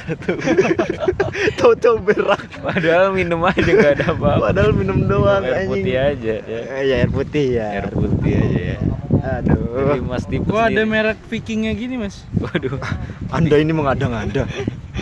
tahu-tahu 1.59 1.99
berak 1.99 2.39
Padahal 2.63 3.11
minum 3.11 3.43
aja 3.43 3.61
nggak 3.67 3.93
ada 3.99 4.05
apa-apa. 4.15 4.49
padahal 4.49 4.71
minum 4.71 5.05
doang 5.11 5.43
Air 5.43 5.67
anjing 5.67 5.83
putih 5.83 5.95
aja 5.99 6.35
ya. 6.39 6.59
Eh, 6.71 6.83
ya 6.87 6.95
air 7.03 7.11
putih 7.11 7.45
ya 7.51 7.67
Air 7.77 7.87
putih 7.91 8.33
aja 8.39 8.61
ya. 8.73 8.77
Aduh 9.23 9.95
Jadi 9.95 10.03
Mas 10.03 10.25
Tipe 10.27 10.51
Wah, 10.51 10.67
ada 10.67 10.83
merek 10.83 11.15
vikingnya 11.31 11.71
gini, 11.79 11.95
Mas. 11.95 12.27
Waduh. 12.35 12.75
anda 13.31 13.55
ini 13.55 13.71
mengada-ngada 13.71 14.43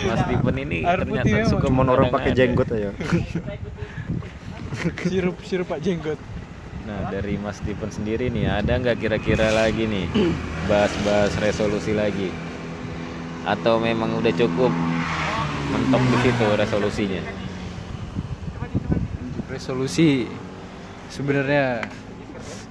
Mas 0.05 0.19
Stephen 0.29 0.55
ini 0.61 0.85
Air 0.85 1.01
ternyata 1.03 1.25
putih 1.25 1.49
suka 1.49 1.65
cuma 1.67 1.89
orang 1.89 2.13
pakai 2.13 2.31
jenggot 2.37 2.69
aja 2.69 2.93
Sirup 4.81 5.37
sirup 5.45 5.67
Pak 5.69 5.83
Jenggot. 5.83 6.17
Nah 6.89 7.13
dari 7.13 7.37
Mas 7.37 7.61
Stephen 7.61 7.93
sendiri 7.93 8.33
nih 8.33 8.49
ada 8.49 8.81
nggak 8.81 8.97
kira-kira 8.97 9.53
lagi 9.53 9.85
nih 9.85 10.09
bahas-bahas 10.65 11.35
resolusi 11.37 11.93
lagi? 11.93 12.33
Atau 13.45 13.77
memang 13.77 14.17
udah 14.17 14.33
cukup 14.33 14.73
mentok 15.69 16.01
di 16.01 16.17
situ 16.25 16.47
resolusinya? 16.57 17.21
Resolusi 19.51 20.25
sebenarnya 21.13 21.85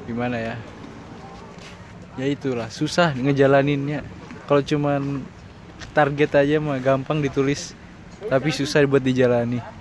gimana 0.08 0.36
ya? 0.40 0.54
Ya 2.20 2.28
itulah, 2.28 2.68
susah 2.68 3.16
ngejalaninnya. 3.16 4.04
Kalau 4.44 4.60
cuman 4.60 5.24
target 5.96 6.36
aja 6.36 6.60
mah 6.60 6.76
gampang 6.76 7.24
ditulis, 7.24 7.72
tapi 8.28 8.52
susah 8.52 8.84
buat 8.84 9.00
dijalani. 9.00 9.80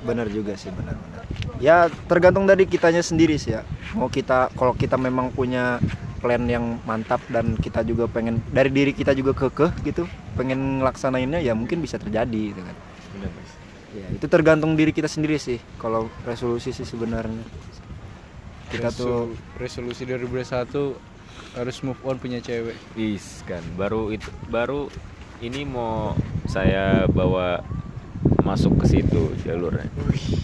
benar 0.00 0.26
juga 0.32 0.56
sih 0.56 0.72
benar-benar 0.72 1.22
ya 1.60 1.92
tergantung 2.08 2.48
dari 2.48 2.64
kitanya 2.64 3.04
sendiri 3.04 3.36
sih 3.36 3.52
ya. 3.52 3.62
Mau 3.92 4.08
kita 4.08 4.48
kalau 4.56 4.72
kita 4.72 4.96
memang 4.96 5.28
punya 5.30 5.76
plan 6.20 6.40
yang 6.48 6.80
mantap 6.84 7.20
dan 7.28 7.56
kita 7.56 7.84
juga 7.84 8.08
pengen 8.08 8.40
dari 8.52 8.72
diri 8.72 8.92
kita 8.92 9.12
juga 9.16 9.32
kekeh 9.36 9.72
gitu 9.84 10.04
pengen 10.36 10.80
ngelaksanainnya 10.80 11.40
ya 11.44 11.52
mungkin 11.52 11.84
bisa 11.84 12.00
terjadi 12.00 12.56
gitu 12.56 12.60
kan. 12.64 12.76
Ya 13.90 14.06
itu 14.14 14.26
tergantung 14.30 14.78
diri 14.78 14.94
kita 14.94 15.10
sendiri 15.10 15.36
sih 15.36 15.58
kalau 15.76 16.08
resolusi 16.24 16.72
sih 16.72 16.86
sebenarnya 16.86 17.42
kita 18.70 18.88
tuh 18.90 19.34
Resolu- 19.58 19.90
resolusi 19.90 20.02
2021 20.04 20.94
harus 21.52 21.76
move 21.80 22.00
on 22.00 22.16
punya 22.16 22.38
cewek. 22.38 22.78
Is 22.94 23.42
kan 23.44 23.62
baru 23.74 24.10
itu 24.10 24.24
baru 24.46 24.86
ini 25.40 25.64
mau 25.64 26.14
saya 26.46 27.04
bawa 27.06 27.64
masuk 28.40 28.78
ke 28.78 28.86
situ 28.88 29.22
jalurnya. 29.42 29.88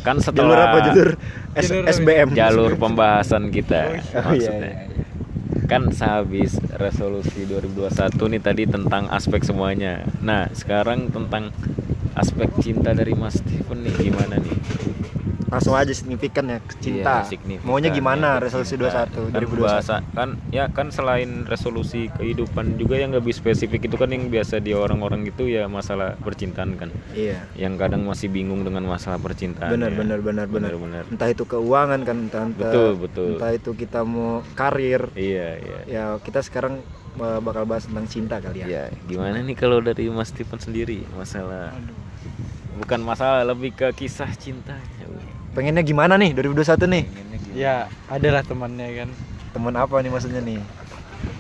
Kan 0.01 0.19
setelah 0.19 0.53
jalur 0.53 0.59
apa 0.61 0.79
jalur 0.85 1.11
S- 1.55 1.71
Jalur? 1.71 1.85
SBM 1.89 2.29
jalur 2.33 2.71
pembahasan 2.75 3.49
kita 3.49 3.81
Oh, 3.87 3.95
iya, 3.95 4.21
maksudnya. 4.21 4.71
iya, 4.73 4.85
iya. 4.89 5.05
Kan 5.65 5.91
sehabis 5.91 6.57
resolusi 6.73 7.43
2021 7.45 7.91
nih 8.29 8.41
tadi 8.41 8.63
tentang 8.65 9.07
aspek 9.09 9.43
semuanya. 9.43 10.03
Nah, 10.21 10.47
sekarang 10.53 11.11
tentang 11.11 11.51
aspek 12.15 12.49
cinta 12.59 12.91
dari 12.91 13.13
Mas 13.13 13.37
Steven 13.37 13.83
nih 13.83 13.95
gimana 14.01 14.37
nih? 14.37 14.57
Langsung 15.47 15.75
aja 15.79 15.93
signifikan 15.95 16.51
ya 16.51 16.59
cinta. 16.83 17.23
Iya, 17.23 17.31
signifikan, 17.31 17.67
maunya 17.67 17.91
gimana 17.95 18.39
ya, 18.39 18.43
resolusi 18.43 18.75
cinta. 18.75 19.07
21 19.07 19.31
kan 19.31 19.41
2021 19.47 19.63
bahasa 19.63 19.97
kan 20.11 20.29
ya 20.51 20.65
kan 20.71 20.89
selain 20.91 21.31
resolusi 21.47 22.11
kehidupan 22.19 22.75
juga 22.75 22.99
yang 22.99 23.15
lebih 23.15 23.31
spesifik 23.31 23.87
itu 23.87 23.95
kan 23.95 24.11
yang 24.11 24.27
biasa 24.27 24.59
di 24.59 24.75
orang-orang 24.75 25.23
itu 25.31 25.47
ya 25.47 25.71
masalah 25.71 26.19
percintaan 26.19 26.75
kan. 26.75 26.91
Iya. 27.15 27.47
Yang 27.55 27.75
kadang 27.79 28.03
masih 28.07 28.29
bingung 28.31 28.67
dengan 28.67 28.87
masalah 28.91 29.23
percintaan 29.23 29.71
benar 29.71 29.95
ya. 29.95 29.99
benar 30.03 30.19
benar 30.19 30.47
benar. 30.51 30.73
Benar 30.75 31.03
entah 31.07 31.29
itu 31.31 31.47
keuangan 31.47 32.01
kan 32.03 32.17
entah, 32.27 32.43
entah 32.47 32.71
Betul, 32.71 32.91
betul. 32.99 33.31
entah 33.39 33.53
itu 33.55 33.71
kita 33.79 34.01
mau 34.03 34.43
karir. 34.59 35.15
Iya 35.15 35.49
iya. 35.63 35.79
Ya 35.87 36.05
kita 36.19 36.43
sekarang 36.43 36.83
uh, 37.23 37.39
bakal 37.39 37.65
bahas 37.71 37.87
tentang 37.87 38.07
cinta 38.11 38.43
kali 38.43 38.67
ya. 38.67 38.67
Ya 38.67 38.85
gimana 39.07 39.39
nih 39.47 39.55
kalau 39.55 39.79
dari 39.79 40.11
Mas 40.11 40.35
Steven 40.35 40.59
sendiri 40.59 41.07
masalah 41.15 41.71
bukan 42.77 43.01
masalah 43.01 43.41
lebih 43.47 43.73
ke 43.73 43.89
kisah 44.05 44.29
cintanya 44.37 44.96
pengennya 45.57 45.81
gimana 45.81 46.21
nih 46.21 46.37
2021 46.37 46.85
nih? 46.93 47.05
Ya, 47.57 47.89
adalah 48.13 48.45
temannya 48.45 48.89
kan. 48.93 49.11
temen 49.57 49.73
apa 49.73 50.05
nih 50.05 50.13
maksudnya 50.13 50.45
nih? 50.45 50.61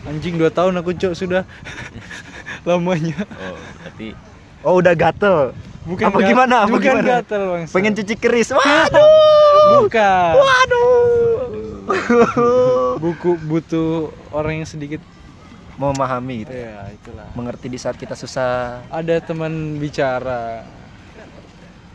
Anjing 0.08 0.40
2 0.40 0.48
tahun 0.48 0.80
aku 0.80 0.96
cok 0.96 1.12
sudah. 1.12 1.44
Lamanya. 2.66 3.28
oh 3.28 3.60
tapi 3.84 4.16
oh 4.64 4.80
udah 4.80 4.96
gatel. 4.96 5.52
Bukan 5.86 6.08
apa 6.08 6.18
gimana 6.24 6.66
apa 6.66 6.72
bukan 6.72 6.98
gimana? 6.98 7.20
gatel, 7.20 7.42
Bang. 7.46 7.64
pengen 7.68 7.92
cuci 7.92 8.14
keris. 8.16 8.50
Waduh. 8.56 9.84
Bukan. 9.84 10.32
waduh. 10.40 11.38
Buku 12.98 13.36
butuh 13.44 14.10
orang 14.32 14.64
yang 14.64 14.68
sedikit. 14.68 15.04
Memahami 15.76 16.48
gitu. 16.48 16.56
Ya 16.56 16.88
itulah. 16.88 17.28
Mengerti 17.36 17.68
di 17.68 17.76
saat 17.76 18.00
kita 18.00 18.16
susah. 18.16 18.80
Ada 18.88 19.20
teman 19.20 19.76
bicara 19.76 20.64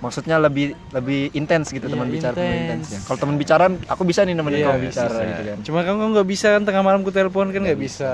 maksudnya 0.02 0.36
lebih 0.36 0.74
lebih 0.90 1.30
intens 1.32 1.70
gitu 1.70 1.86
Iya, 1.86 1.94
teman 1.94 2.10
bicara 2.10 2.36
intens. 2.36 2.86
ya. 2.90 3.00
Kalau 3.06 3.18
teman 3.18 3.38
bicara 3.38 3.64
aku 3.86 4.02
bisa 4.02 4.22
nih 4.22 4.34
nemenin 4.34 4.58
Iya, 4.58 4.68
kamu 4.68 4.82
bicara 4.84 5.14
bisa. 5.14 5.24
gitu 5.24 5.42
kan. 5.46 5.58
Cuma 5.62 5.80
kamu 5.82 6.02
nggak 6.12 6.28
bisa 6.28 6.48
kan 6.52 6.62
tengah 6.64 6.82
malam 6.82 7.00
ku 7.00 7.10
telepon 7.10 7.48
kan 7.48 7.62
nggak 7.62 7.80
bisa. 7.80 8.12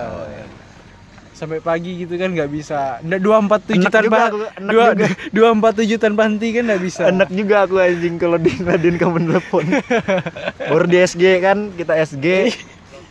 sampai 1.32 1.62
pagi 1.62 2.02
gitu 2.02 2.18
kan 2.18 2.34
nggak 2.34 2.50
bisa. 2.50 2.98
Nggak 3.00 3.22
dua 3.22 3.38
empat 3.38 3.62
tujuh 3.64 3.88
tanpa 3.88 4.34
dua 4.58 4.86
dua 5.38 5.48
empat 5.54 5.74
tujuh 5.78 5.96
tanpa 5.96 6.26
henti 6.26 6.50
kan 6.50 6.66
nggak 6.66 6.82
bisa. 6.82 7.02
Enak 7.08 7.30
juga 7.30 7.64
aku 7.64 7.78
anjing 7.78 8.18
kalau 8.18 8.36
di 8.36 8.50
ngeladein 8.52 8.98
kamu 8.98 9.18
telepon. 9.24 9.66
Baru 10.74 10.86
di 10.86 10.98
SG 10.98 11.24
kan 11.38 11.70
kita 11.72 11.94
SG 11.96 12.50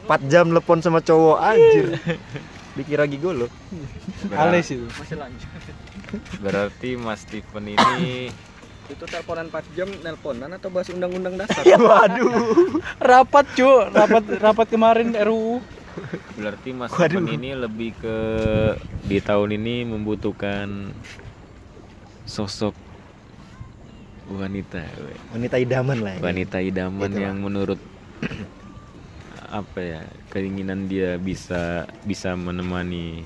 4 0.04 0.26
jam 0.32 0.50
telepon 0.50 0.82
sama 0.82 0.98
cowok 0.98 1.38
anjir. 1.38 1.86
Dikira 2.74 3.06
gigolo 3.06 3.46
ales 4.28 4.68
itu. 4.68 4.84
Berarti 6.38 6.94
Mas 6.94 7.22
Steven 7.22 7.64
ini 7.68 8.28
Itu 8.86 9.04
teleponan 9.04 9.50
4 9.50 9.76
jam 9.76 9.88
nelponan 10.02 10.50
atau 10.54 10.68
bahas 10.70 10.88
undang-undang 10.94 11.34
dasar? 11.34 11.62
ya 11.66 11.78
waduh 11.86 12.30
rapat 13.02 13.46
cu 13.58 13.70
rapat 13.90 14.24
rapat 14.38 14.66
kemarin 14.70 15.10
RUU 15.14 15.58
berarti 16.36 16.70
Mas 16.76 16.92
Waduh. 16.92 17.24
Ini 17.24 17.56
lebih 17.56 17.96
ke 17.96 18.16
di 19.08 19.18
tahun 19.18 19.56
ini 19.56 19.88
membutuhkan 19.88 20.92
sosok 22.28 22.76
wanita, 24.26 24.82
we. 24.82 25.14
wanita 25.32 25.56
idaman 25.62 25.98
lah 26.02 26.12
ya. 26.18 26.20
wanita 26.20 26.58
idaman 26.58 27.10
Itulah. 27.14 27.24
yang 27.30 27.36
menurut 27.40 27.80
apa 29.46 29.78
ya 29.78 30.02
keinginan 30.34 30.90
dia 30.90 31.14
bisa 31.22 31.86
bisa 32.02 32.34
menemani 32.34 33.22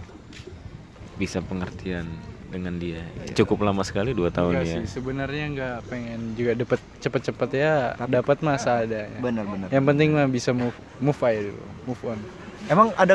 bisa 1.16 1.40
pengertian 1.40 2.04
dengan 2.50 2.75
dia. 2.76 3.00
Cukup 3.33 3.62
lama 3.62 3.80
sekali 3.80 4.11
dua 4.11 4.28
tahun 4.28 4.52
Enggak 4.52 4.66
ya. 4.66 4.75
sih 4.76 4.87
sebenarnya 4.92 5.45
nggak 5.49 5.76
pengen 5.87 6.21
juga 6.35 6.52
dapat 6.54 6.78
cepet-cepet 6.99 7.50
ya 7.54 7.75
dapat 8.04 8.42
masa 8.42 8.83
ada 8.83 9.07
benar 9.16 9.47
benar. 9.47 9.69
Yang 9.71 9.85
penting 9.87 10.09
mah 10.11 10.26
bisa 10.26 10.50
move 10.50 10.75
move 10.99 11.21
aja 11.21 11.40
dulu 11.47 11.64
move 11.87 12.02
on. 12.04 12.19
Emang 12.66 12.90
ada 12.95 13.14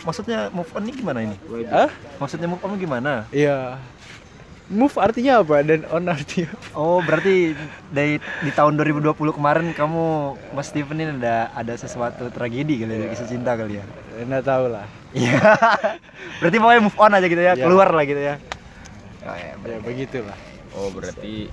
maksudnya 0.00 0.48
move 0.50 0.70
on 0.70 0.82
ini 0.82 0.92
gimana 0.94 1.18
ini? 1.22 1.36
Ah 1.68 1.92
maksudnya 2.16 2.48
move 2.48 2.60
on 2.60 2.74
gimana? 2.74 3.28
Iya. 3.30 3.76
Move 4.66 4.94
artinya 4.96 5.42
apa? 5.42 5.60
Dan 5.60 5.82
on 5.86 6.06
artinya 6.06 6.48
oh 6.72 6.98
berarti 7.00 7.52
dari 7.90 8.16
di 8.16 8.50
tahun 8.50 8.78
2020 8.78 9.12
kemarin 9.34 9.66
kamu 9.70 10.04
Mas 10.50 10.70
Steven 10.70 10.94
ini 10.94 11.10
ada 11.18 11.50
ada 11.52 11.74
sesuatu 11.74 12.30
tragedi 12.30 12.78
kali 12.78 12.94
ya 12.96 13.06
kisah 13.10 13.26
cinta 13.26 13.52
kali 13.54 13.76
ya? 13.76 13.84
Nggak 14.20 14.44
tahu 14.46 14.70
lah. 14.70 14.86
Iya. 15.10 15.42
Berarti 16.40 16.56
pokoknya 16.56 16.80
move 16.80 16.96
on 16.96 17.12
aja 17.12 17.26
gitu 17.26 17.42
ya, 17.42 17.52
Iya. 17.52 17.64
keluar 17.66 17.90
lah 17.90 18.04
gitu 18.06 18.22
ya. 18.22 18.38
Oh, 19.20 19.36
ya, 19.36 19.52
ya 19.68 19.78
begitulah 19.84 20.38
oh 20.76 20.88
berarti 20.94 21.50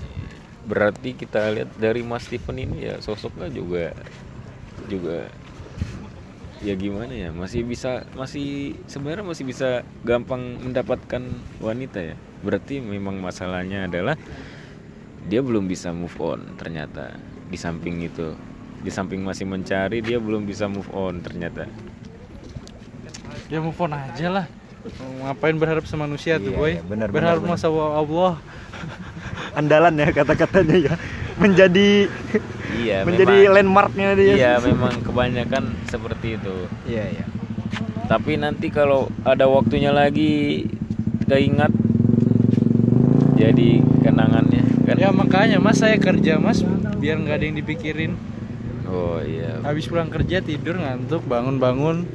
berarti 0.68 1.16
kita 1.16 1.52
lihat 1.52 1.72
dari 1.80 2.04
Mas 2.04 2.28
Steven 2.28 2.58
ini 2.60 2.92
ya 2.92 2.96
sosoknya 3.00 3.48
juga 3.52 3.96
juga 4.88 5.28
ya 6.60 6.74
gimana 6.74 7.14
ya 7.14 7.30
masih 7.30 7.62
bisa 7.68 8.08
masih 8.18 8.80
sebenarnya 8.90 9.26
masih 9.26 9.46
bisa 9.46 9.86
gampang 10.02 10.58
mendapatkan 10.58 11.22
wanita 11.62 12.14
ya. 12.14 12.16
Berarti 12.42 12.82
memang 12.82 13.22
masalahnya 13.22 13.86
adalah 13.86 14.18
dia 15.28 15.44
belum 15.44 15.70
bisa 15.70 15.94
move 15.94 16.18
on 16.18 16.58
ternyata 16.58 17.14
di 17.50 17.58
samping 17.60 18.02
itu. 18.06 18.34
Di 18.82 18.94
samping 18.94 19.22
masih 19.26 19.46
mencari 19.50 20.02
dia 20.02 20.18
belum 20.18 20.46
bisa 20.46 20.66
move 20.70 20.90
on 20.94 21.22
ternyata. 21.22 21.70
Ya 23.48 23.62
move 23.62 23.78
on 23.78 23.94
aja 23.94 24.28
lah 24.30 24.46
ngapain 25.22 25.56
berharap 25.56 25.84
sama 25.86 26.06
manusia 26.06 26.38
tuh 26.38 26.52
Iya, 26.52 26.58
boy? 26.58 26.72
iya, 26.74 26.82
benar, 26.84 27.08
berharap 27.12 27.42
benar, 27.42 27.60
sama 27.60 27.96
Allah. 27.96 28.34
Andalan 29.54 29.94
ya 29.98 30.10
kata-katanya 30.14 30.76
ya. 30.78 30.94
Menjadi 31.38 32.10
iya 32.78 33.02
menjadi 33.06 33.36
memang. 33.46 33.54
landmarknya 33.54 34.10
dia. 34.14 34.34
iya 34.34 34.52
memang 34.58 35.02
kebanyakan 35.02 35.64
seperti 35.86 36.38
itu. 36.38 36.56
Iya, 36.86 37.04
iya. 37.14 37.26
tapi 38.08 38.40
nanti 38.40 38.72
kalau 38.72 39.12
ada 39.22 39.46
waktunya 39.46 39.92
lagi 39.92 40.64
keingat 41.28 41.70
jadi 43.36 43.70
kenangannya 44.02 44.64
kan? 44.88 44.96
Ya 44.98 45.10
makanya 45.12 45.58
mas 45.60 45.78
saya 45.78 46.00
kerja 46.00 46.40
mas 46.40 46.64
biar 46.98 47.20
nggak 47.20 47.38
ada 47.38 47.46
yang 47.46 47.58
dipikirin. 47.60 48.14
Oh 48.88 49.20
iya. 49.20 49.60
Habis 49.62 49.92
pulang 49.92 50.08
kerja 50.08 50.40
tidur 50.40 50.80
ngantuk 50.80 51.22
bangun-bangun 51.28 52.08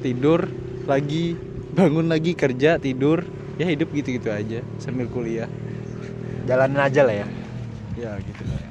tidur 0.00 0.46
lagi 0.86 1.34
bangun 1.76 2.08
lagi 2.08 2.32
kerja 2.32 2.80
tidur 2.80 3.20
ya 3.56 3.68
hidup 3.68 3.92
gitu-gitu 3.92 4.32
aja 4.32 4.64
sambil 4.80 5.06
kuliah 5.06 5.48
Jalanin 6.46 6.78
aja 6.78 7.02
lah 7.02 7.14
ya. 7.14 7.26
ya 7.98 8.10
gitu 8.22 8.42
lah 8.46 8.62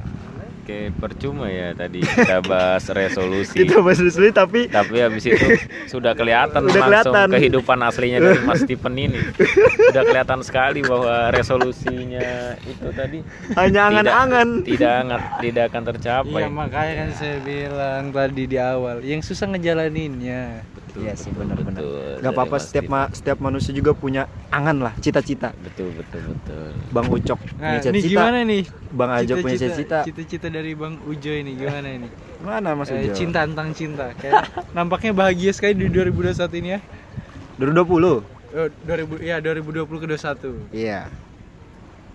Oke 0.65 0.89
percuma 0.97 1.45
ya 1.45 1.77
tadi 1.77 2.01
kita 2.01 2.41
bahas 2.41 2.89
resolusi 2.89 3.53
Kita 3.53 3.85
bahas 3.85 4.01
resolusi 4.01 4.33
tapi 4.33 4.65
tapi 4.65 4.97
habis 4.97 5.21
itu 5.21 5.45
sudah 5.85 6.17
kelihatan 6.17 6.65
Udah 6.65 6.73
langsung 6.81 7.13
kelihatan. 7.13 7.27
kehidupan 7.37 7.77
aslinya 7.85 8.17
dari 8.17 8.41
Mas 8.41 8.65
Stephen 8.65 8.97
ini 8.97 9.21
sudah 9.93 10.01
kelihatan 10.01 10.41
sekali 10.41 10.81
bahwa 10.81 11.29
resolusinya 11.29 12.57
itu 12.65 12.87
tadi 12.97 13.21
hanya 13.53 13.93
angan-angan. 13.93 14.47
tidak 14.65 14.73
tidak 14.73 14.93
angan 14.97 15.21
tidak 15.37 15.63
akan 15.69 15.83
tercapai 15.85 16.41
Iya 16.41 16.49
makanya 16.49 16.93
kan 16.97 17.09
saya 17.13 17.37
bilang 17.45 18.03
tadi 18.09 18.43
di 18.49 18.57
awal 18.57 18.97
yang 19.05 19.21
susah 19.21 19.45
ngejalaninnya 19.53 20.65
Iya 20.95 21.13
sih 21.13 21.27
benar-benar. 21.29 21.75
betul. 21.77 22.11
Gak 22.17 22.31
apa-apa 22.31 22.57
setiap 22.57 22.85
ma- 22.85 23.09
setiap 23.09 23.37
manusia 23.37 23.71
juga 23.71 23.91
punya 23.91 24.23
angan 24.47 24.79
lah, 24.81 24.93
cita-cita. 24.97 25.51
betul 25.57 25.91
betul 25.91 26.23
betul 26.25 26.71
Bang 26.89 27.07
Ucok 27.07 27.39
Nah 27.57 27.75
punya 27.75 27.79
ini 27.83 27.83
cita-cita. 27.99 28.09
gimana 28.09 28.37
nih 28.41 28.63
Bang 28.89 29.11
Ajo 29.11 29.33
punya 29.37 29.55
cita-cita. 29.55 29.97
Cita-cita 30.01 30.47
dari 30.47 30.71
Bang 30.71 30.95
Ujo 31.03 31.29
ini 31.29 31.51
gimana 31.53 31.87
ini 31.89 32.07
Mana 32.45 32.71
Mas 32.73 32.87
Eh, 32.89 33.05
Ujo? 33.05 33.13
cinta 33.13 33.43
tentang 33.43 33.69
cinta 33.71 34.15
kayak 34.15 34.47
nampaknya 34.71 35.11
bahagia 35.11 35.51
sekali 35.51 35.75
di 35.75 35.87
2021 35.87 36.31
ini 36.55 36.69
ya 36.69 36.79
2020. 37.55 38.23
oh, 38.53 38.67
2000 38.81 39.19
ya 39.21 39.35
2020 39.37 39.83
ke 39.83 40.07
21 40.07 40.71
Iya. 40.71 41.11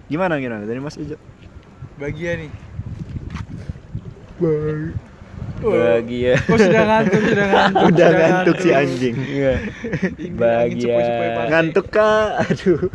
Gimana 0.06 0.36
gimana 0.36 0.64
dari 0.64 0.78
Mas 0.78 0.96
Ujo? 0.96 1.20
bahagia 1.94 2.32
nih 2.38 2.50
bahagia 5.62 6.34
Oh 6.48 6.56
sudah 6.56 6.82
ngantuk, 6.88 7.22
sudah 7.28 7.46
ngantuk. 7.46 7.84
Udah 7.92 8.08
ngantuk 8.10 8.56
si 8.58 8.68
anjing. 8.72 9.14
Iya. 9.16 9.52
Angin 10.16 10.32
Bahagia. 10.36 10.96
Ngantuk 11.52 11.86
kah? 11.92 12.40
Aduh, 12.40 12.88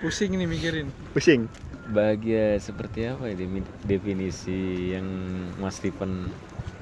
Pusing 0.00 0.38
nih 0.38 0.46
mikirin. 0.46 0.88
pusing. 1.12 1.50
bahagia 1.88 2.60
seperti 2.60 3.08
apa 3.08 3.32
ya 3.32 3.34
definisi 3.82 4.92
yang 4.92 5.08
Mas 5.56 5.80
Stephen 5.80 6.28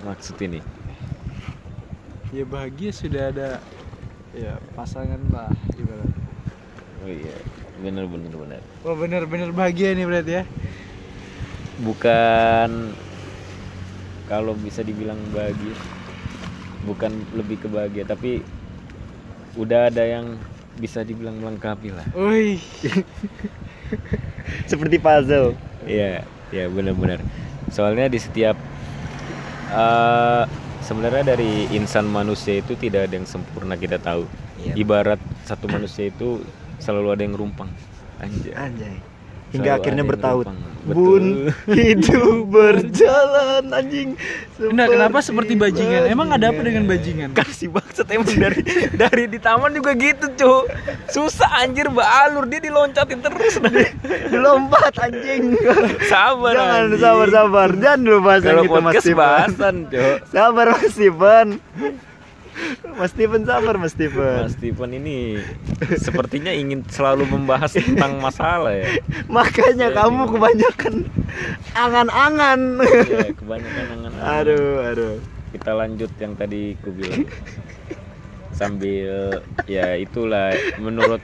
maksud 0.03 0.35
ini 0.43 0.59
Ya 2.35 2.43
bahagia 2.43 2.91
sudah 2.91 3.31
ada 3.31 3.49
ya 4.35 4.59
pasangan 4.75 5.23
lah 5.31 5.55
gimana. 5.79 6.05
oh 7.01 7.09
iya 7.09 7.39
benar 7.87 8.11
benar 8.11 8.35
benar 8.35 8.63
Oh 8.83 8.99
bener-bener 8.99 9.55
bahagia 9.55 9.95
nih 9.95 10.07
berarti 10.11 10.33
ya. 10.43 10.45
bukan 11.87 12.71
kalau 14.27 14.55
bisa 14.59 14.83
dibilang 14.83 15.19
bahagia 15.31 15.75
bukan 16.87 17.11
lebih 17.35 17.63
ke 17.63 17.69
bahagia 17.71 18.07
tapi 18.07 18.43
udah 19.59 19.91
ada 19.91 20.05
yang 20.07 20.37
bisa 20.77 21.01
dibilang 21.01 21.41
melengkapi 21.41 21.89
lah 21.91 22.05
Wih, 22.13 22.61
Seperti 24.71 24.97
puzzle. 24.99 25.55
Iya, 25.87 26.27
ya 26.51 26.65
benar-benar. 26.71 27.23
Soalnya 27.71 28.11
di 28.11 28.19
setiap 28.19 28.55
eh 29.67 30.43
sebenarnya 30.87 31.35
dari 31.35 31.67
insan 31.75 32.07
manusia 32.07 32.63
itu 32.63 32.79
tidak 32.79 33.11
ada 33.11 33.15
yang 33.19 33.27
sempurna 33.27 33.75
kita 33.75 33.99
tahu. 33.99 34.27
Iya. 34.63 34.79
Ibarat 34.79 35.21
satu 35.47 35.67
manusia 35.67 36.11
itu 36.11 36.43
selalu 36.79 37.09
ada 37.19 37.23
yang 37.27 37.35
rumpang. 37.35 37.71
Anjay. 38.23 38.55
Anjay. 38.55 38.97
Selalu 39.47 39.55
Hingga 39.55 39.71
akhirnya 39.79 39.95
ada 39.95 40.03
yang 40.03 40.11
bertaut. 40.11 40.47
Bun, 40.87 41.51
hidup 41.75 42.47
berjalan 42.47 43.75
anjing. 43.75 44.15
Nah, 44.71 44.87
kenapa 44.87 45.19
seperti 45.19 45.59
bajingan? 45.59 46.07
Emang 46.07 46.31
ada 46.31 46.55
apa 46.55 46.63
dengan 46.63 46.87
bajingan? 46.87 47.35
Kasih 47.35 47.75
bangsat 47.75 48.07
emang 48.15 48.31
dari 48.31 48.63
dari 48.95 49.25
di 49.27 49.39
taman 49.43 49.75
juga 49.75 49.99
gitu, 49.99 50.31
Cuk. 50.39 50.63
Susah 51.11 51.59
anjir 51.59 51.91
balur 51.91 52.47
dia 52.47 52.63
diloncatin 52.63 53.19
terus. 53.19 53.59
Dilompat 54.31 54.95
anjing. 55.03 55.59
sabar. 56.07 56.55
Jangan 56.55 56.79
anjing. 56.87 57.03
sabar 57.03 57.27
sabar. 57.35 57.69
Jangan 57.75 58.01
dulu 58.07 58.19
bahasan 58.23 58.47
Kalau 58.47 58.63
kita 58.63 58.71
Mas 58.71 58.83
podcast 58.87 59.03
Steven. 59.03 59.19
bahasan. 59.19 59.75
Sabar 60.31 60.67
Mas 60.71 60.87
Steven. 60.95 61.47
Mas 62.99 63.13
Steven 63.13 63.43
sabar 63.45 63.75
Mas 63.77 63.93
Steven. 63.93 64.47
Mas 64.47 64.55
Steven 64.57 64.91
ini 64.97 65.41
sepertinya 66.01 66.53
ingin 66.53 66.83
selalu 66.89 67.29
membahas 67.29 67.77
tentang 67.77 68.19
masalah 68.19 68.73
ya. 68.73 68.89
Makanya 69.37 69.93
kamu 69.93 70.23
kebanyakan 70.31 70.95
angan-angan. 71.77 72.61
Ya, 73.07 73.29
kebanyakan 73.37 73.87
angan 74.01 74.13
aduh, 74.21 74.77
aduh. 74.83 75.15
Kita 75.53 75.73
lanjut 75.73 76.11
yang 76.21 76.33
tadi 76.37 76.77
ku 76.81 76.93
bilang. 76.93 77.29
sambil 78.57 79.45
ya 79.69 80.01
itulah 80.01 80.57
menurut 80.81 81.21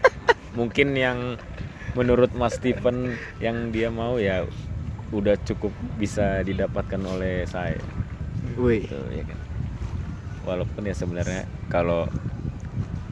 mungkin 0.53 0.93
yang 0.93 1.41
menurut 1.97 2.29
Mas 2.37 2.61
Steven 2.61 3.17
yang 3.41 3.73
dia 3.73 3.89
mau 3.89 4.21
ya 4.21 4.45
udah 5.13 5.41
cukup 5.45 5.73
bisa 5.97 6.45
didapatkan 6.45 7.01
oleh 7.01 7.49
saya 7.49 7.81
Wih. 8.57 8.85
gitu 8.85 9.01
ya 9.17 9.25
kan 9.25 9.39
walaupun 10.43 10.83
ya 10.87 10.95
sebenarnya 10.95 11.47
kalau 11.71 12.07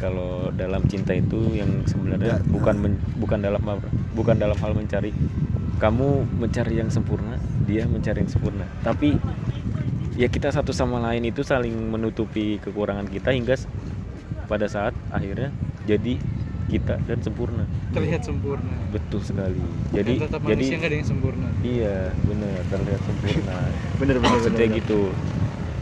kalau 0.01 0.49
dalam 0.57 0.81
cinta 0.89 1.13
itu 1.13 1.53
yang 1.53 1.85
sebenarnya 1.85 2.41
Nggak, 2.41 2.43
bukan 2.57 2.75
men- 2.81 3.03
bukan 3.21 3.39
dalam 3.45 3.61
bukan 4.17 4.37
dalam 4.41 4.57
hal 4.57 4.73
mencari 4.73 5.13
kamu 5.77 6.09
mencari 6.41 6.75
yang 6.81 6.89
sempurna 6.93 7.37
dia 7.65 7.85
mencari 7.87 8.25
yang 8.25 8.31
sempurna. 8.33 8.67
Tapi 8.83 9.15
ya 10.19 10.27
kita 10.27 10.51
satu 10.53 10.75
sama 10.75 10.99
lain 11.01 11.29
itu 11.29 11.41
saling 11.47 11.73
menutupi 11.73 12.59
kekurangan 12.59 13.07
kita 13.07 13.31
hingga 13.33 13.57
pada 14.51 14.67
saat 14.67 14.93
akhirnya 15.15 15.55
jadi 15.87 16.19
kita 16.71 17.03
dan 17.07 17.19
sempurna. 17.23 17.65
Terlihat 17.91 18.23
sempurna. 18.23 18.75
Betul 18.95 19.21
sekali. 19.27 19.63
Jadi 19.91 20.13
Dan 20.19 20.25
tetap 20.27 20.41
jadi 20.45 20.55
manusia 20.55 20.77
nggak 20.79 20.91
ada 20.91 20.97
yang 20.97 21.09
sempurna. 21.09 21.49
Iya 21.63 21.97
benar 22.27 22.57
terlihat 22.71 23.01
sempurna. 23.07 23.55
Maksudnya 24.27 24.67
bener. 24.67 24.79
gitu 24.83 25.01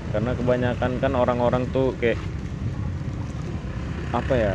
karena 0.08 0.32
kebanyakan 0.32 0.90
kan 0.98 1.12
orang-orang 1.12 1.68
tuh 1.68 1.92
kayak 1.96 2.16
apa 4.08 4.34
ya 4.34 4.54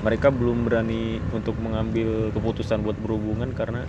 mereka 0.00 0.30
belum 0.30 0.62
berani 0.62 1.18
untuk 1.34 1.58
mengambil 1.58 2.30
keputusan 2.30 2.86
buat 2.86 2.94
berhubungan 2.96 3.50
karena 3.50 3.82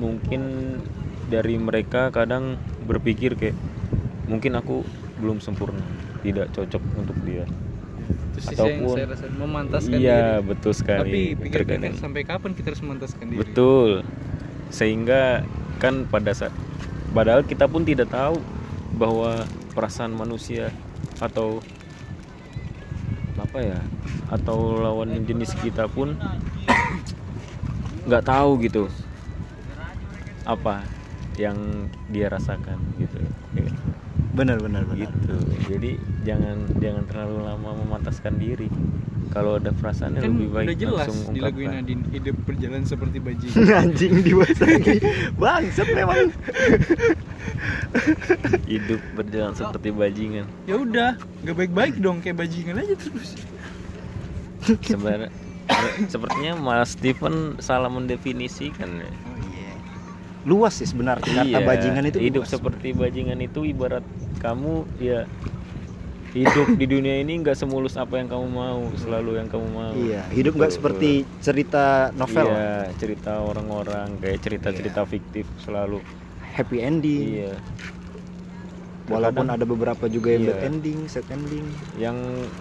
mungkin 0.00 0.42
dari 1.28 1.60
mereka 1.60 2.08
kadang 2.08 2.56
berpikir 2.82 3.36
kayak 3.36 3.56
mungkin 4.26 4.56
aku 4.56 4.80
belum 5.20 5.38
sempurna 5.38 5.84
tidak 6.22 6.48
cocok 6.50 6.82
untuk 6.96 7.16
dia. 7.22 7.44
Itu 8.32 8.38
sih 8.40 8.56
saya 8.56 8.72
yang 8.72 8.88
Ataupun- 8.88 8.96
saya 8.96 9.32
memantaskan 9.34 9.98
iya 9.98 10.20
diri. 10.38 10.48
betul 10.48 10.72
tapi 10.72 10.78
sekali 10.78 11.22
pikir-pikir 11.36 11.78
Terkadang- 11.78 12.00
sampai 12.00 12.22
kapan 12.24 12.50
kita 12.54 12.66
harus 12.72 12.82
memantaskan 12.82 13.24
diri? 13.28 13.38
Betul. 13.38 13.90
Sehingga 14.70 15.44
kan 15.76 16.06
pada 16.08 16.32
saat 16.32 16.54
padahal 17.12 17.44
kita 17.44 17.68
pun 17.68 17.84
tidak 17.84 18.08
tahu 18.08 18.40
bahwa 18.96 19.44
perasaan 19.72 20.12
manusia 20.12 20.68
atau 21.20 21.60
apa 23.40 23.58
ya 23.60 23.78
atau 24.32 24.80
lawan 24.80 25.24
jenis 25.28 25.52
kita 25.60 25.88
pun 25.88 26.16
nggak 28.08 28.24
tahu 28.24 28.50
gitu 28.64 28.88
apa 30.42 30.82
yang 31.40 31.88
dia 32.12 32.28
rasakan 32.28 32.76
gitu. 33.00 33.20
Bener 34.32 34.60
bener 34.60 34.84
bener. 34.84 35.08
gitu. 35.08 35.36
Jadi 35.68 35.96
jangan 36.24 36.64
jangan 36.80 37.04
terlalu 37.08 37.38
lama 37.44 37.70
memantaskan 37.84 38.36
diri 38.36 38.68
kalau 39.32 39.56
ada 39.56 39.72
perasaannya 39.72 40.20
kan 40.20 40.30
lebih 40.30 40.48
baik 40.50 40.66
udah 40.66 40.76
jelas 40.78 41.06
langsung 41.08 41.32
di 41.32 41.40
lagu. 41.40 41.58
Nadine 41.64 42.04
hidup 42.08 42.36
berjalan 42.44 42.82
seperti 42.84 43.18
bajingan 43.18 43.64
Anjing 43.80 44.14
diwasani. 44.20 44.96
Bangsat 45.34 45.88
memang. 45.90 46.28
hidup 48.64 49.00
berjalan 49.12 49.52
seperti 49.52 49.88
bajingan 49.90 50.46
ya 50.64 50.74
udah 50.76 51.10
nggak 51.42 51.56
baik-baik 51.56 51.94
dong 51.98 52.18
kayak 52.18 52.38
bajingan 52.38 52.78
aja 52.78 52.94
terus 52.94 53.34
sebenarnya 54.80 55.30
sepertinya 56.06 56.52
Mas 56.56 56.94
Steven 56.94 57.34
salah 57.58 57.88
mendefinisikan 57.88 58.90
ya. 58.94 59.08
Oh 59.08 59.36
iya. 59.48 59.72
Luas 60.44 60.74
sih 60.74 60.86
sebenarnya 60.86 61.22
kata 61.24 61.42
Iya, 61.44 61.58
bajingan 61.60 62.04
itu 62.06 62.18
hidup 62.20 62.44
luas. 62.44 62.52
seperti 62.52 62.88
bajingan 62.92 63.38
itu 63.40 63.64
ibarat 63.64 64.04
kamu 64.38 64.86
ya 64.98 65.26
hidup 66.32 66.74
di 66.74 66.86
dunia 66.86 67.20
ini 67.20 67.38
nggak 67.38 67.52
semulus 67.54 67.94
apa 67.94 68.16
yang 68.16 68.26
kamu 68.26 68.46
mau 68.48 68.80
selalu 68.96 69.36
yang 69.36 69.48
kamu 69.48 69.66
mau 69.68 69.92
Iya, 69.92 70.24
hidup 70.32 70.56
nggak 70.56 70.72
seperti 70.72 71.10
cerita 71.38 72.08
novel. 72.12 72.48
iya 72.48 72.88
cerita 72.96 73.36
orang-orang 73.38 74.16
kayak 74.18 74.40
cerita-cerita 74.40 75.04
fiktif 75.04 75.44
selalu 75.58 76.00
Happy 76.52 76.80
ending. 76.80 77.24
iya 77.42 77.52
Walaupun 79.02 79.50
ada 79.50 79.66
beberapa 79.66 80.06
juga 80.06 80.30
yang 80.30 80.46
Iya. 80.46 80.50
bad 80.52 80.62
ending, 80.64 80.98
sad 81.04 81.26
ending. 81.28 81.66
yang 81.98 82.16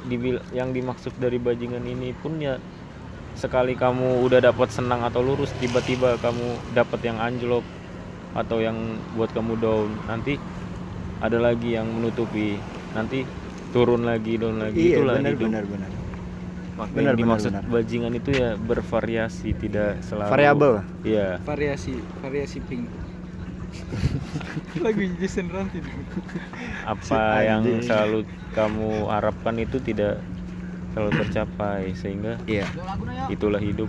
dibil 0.05 0.41
yang 0.51 0.73
dimaksud 0.73 1.13
dari 1.15 1.37
bajingan 1.37 1.85
ini 1.85 2.11
pun 2.13 2.35
ya 2.37 2.57
sekali 3.33 3.73
kamu 3.73 4.19
udah 4.21 4.43
dapat 4.43 4.67
senang 4.67 4.99
atau 5.01 5.23
lurus 5.23 5.53
tiba-tiba 5.57 6.19
kamu 6.19 6.43
dapat 6.73 6.99
yang 7.01 7.15
anjlok 7.17 7.63
atau 8.31 8.59
yang 8.59 8.75
buat 9.15 9.31
kamu 9.31 9.55
down 9.55 9.87
nanti 10.05 10.35
ada 11.19 11.39
lagi 11.39 11.71
yang 11.71 11.87
menutupi 11.87 12.59
nanti 12.91 13.23
turun 13.71 14.03
lagi 14.03 14.35
down 14.35 14.59
lagi 14.59 14.77
Iya, 14.77 14.95
itulah 14.97 15.15
benar 15.17 15.31
hidup. 15.31 15.45
benar 15.45 15.63
benar. 15.65 15.91
Makanya 16.71 16.87
benar, 16.87 16.97
yang 16.97 17.05
benar, 17.07 17.15
dimaksud 17.17 17.51
benar. 17.51 17.63
bajingan 17.67 18.13
itu 18.13 18.29
ya 18.31 18.49
bervariasi 18.55 19.49
tidak 19.55 19.91
selalu 20.01 20.29
Variabel. 20.29 20.73
iya. 21.03 21.27
Variasi 21.41 21.93
variasi 22.19 22.59
pink. 22.61 22.85
Lagu 24.77 24.99
Jason 25.15 25.47
Rantin 25.47 25.83
apa 26.83 27.19
yang 27.41 27.63
selalu 27.79 28.23
kamu 28.51 29.07
harapkan 29.07 29.55
itu 29.57 29.79
tidak 29.79 30.19
selalu 30.91 31.11
tercapai 31.17 31.81
sehingga 31.93 32.35
Iya. 32.45 32.67
itulah 33.27 33.59
hidup 33.59 33.87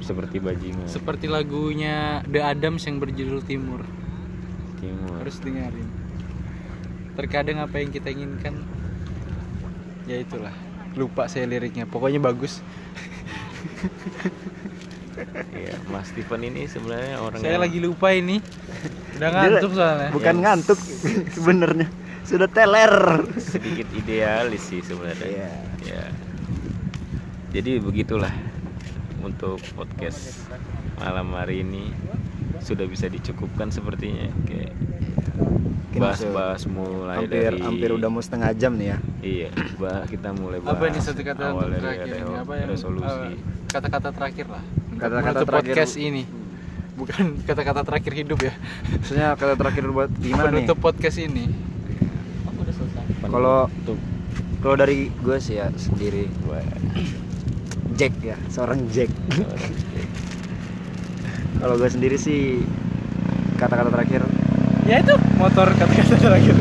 seperti 0.00 0.42
bajingan. 0.42 0.86
Seperti 0.86 1.30
lagunya 1.30 2.18
The 2.26 2.42
Adams 2.42 2.82
yang 2.82 2.98
berjudul 2.98 3.42
Timur. 3.42 3.86
Timur. 4.76 5.22
Harus 5.22 5.38
dengerin. 5.38 5.86
Terkadang 7.14 7.62
apa 7.62 7.78
yang 7.78 7.94
kita 7.94 8.10
inginkan 8.10 8.58
ya 10.12 10.20
itulah 10.20 10.52
lupa 10.92 11.24
saya 11.24 11.48
liriknya 11.48 11.88
pokoknya 11.88 12.20
bagus 12.20 12.60
Iya, 15.52 15.76
Mas 15.88 16.10
Steven 16.10 16.42
ini 16.42 16.66
sebenarnya 16.66 17.20
orang 17.20 17.40
saya 17.40 17.56
yang 17.56 17.62
lagi 17.62 17.78
lupa 17.78 18.10
ini 18.10 18.42
udah 19.16 19.28
ngantuk 19.30 19.70
soalnya 19.72 20.08
Bukan 20.10 20.34
Yes. 20.34 20.42
ngantuk 20.42 20.78
sebenarnya. 21.36 21.88
Sudah 22.22 22.48
teler. 22.48 22.94
sedikit 23.38 23.86
idealis 23.92 24.62
sih 24.66 24.80
sebenarnya. 24.82 25.26
Iya. 25.28 25.50
Ya. 25.84 26.04
Jadi 27.52 27.78
begitulah 27.78 28.32
untuk 29.20 29.60
podcast 29.76 30.48
malam 30.98 31.30
hari 31.36 31.62
ini 31.62 31.92
sudah 32.58 32.88
bisa 32.88 33.06
dicukupkan 33.06 33.70
sepertinya 33.70 34.26
kayak 34.48 34.72
Mungkin 34.72 35.11
bahas-bahas 35.94 36.62
mulai 36.64 37.16
hampir 37.18 37.40
dari 37.44 37.58
hampir 37.58 37.88
udah 37.90 38.08
mau 38.08 38.18
setengah 38.18 38.50
jam 38.52 38.72
nih 38.74 38.88
ya. 38.88 38.98
iya 39.20 39.48
bah 39.76 40.06
kita 40.06 40.32
mulai 40.32 40.58
bahas 40.58 40.72
apa 40.72 40.84
nih 40.88 41.02
satu 41.02 41.20
kata 41.20 41.42
awal 41.46 41.66
untuk 41.66 41.70
dari 41.70 41.82
terakhir 41.82 42.14
ini 42.16 42.32
apa 42.34 42.52
yang 42.54 42.68
resolusi 42.68 43.12
eh, 43.12 43.36
kata-kata 43.68 44.08
terakhir 44.10 44.46
lah 44.48 44.62
untuk 44.62 44.98
Kata-kata 44.98 45.40
terakhir- 45.42 45.74
podcast 45.74 45.94
ini 45.96 46.22
bukan 46.92 47.24
kata-kata 47.42 47.80
terakhir 47.82 48.12
hidup 48.14 48.38
ya 48.40 48.54
Maksudnya 48.94 49.26
kata 49.34 49.54
terakhir 49.54 49.84
buat 49.86 50.10
gimana 50.14 50.46
nih? 50.46 50.62
penutup 50.62 50.78
podcast 50.78 51.18
ini 51.18 51.44
Aku 52.46 52.58
udah 52.58 52.74
selesai. 52.74 53.04
Kalau-. 53.22 53.66
Kalau 54.62 54.76
dari 54.76 55.10
gue 55.10 55.36
sih 55.36 55.56
ya 55.56 55.74
sendiri 55.74 56.30
Wah, 56.44 56.62
Jack 57.92 58.14
ya, 58.20 58.38
seorang 58.46 58.86
Jack. 58.88 59.10
seorang 59.28 59.58
Jack. 59.90 60.08
Kalau 61.56 61.74
gue 61.76 61.88
sendiri 61.88 62.14
sih 62.14 62.62
kata-kata 63.54 63.90
terakhir 63.90 64.22
ya 64.82 64.98
itu 64.98 65.14
motor 65.36 65.66
kata-kata 65.72 66.16
terakhir 66.24 66.56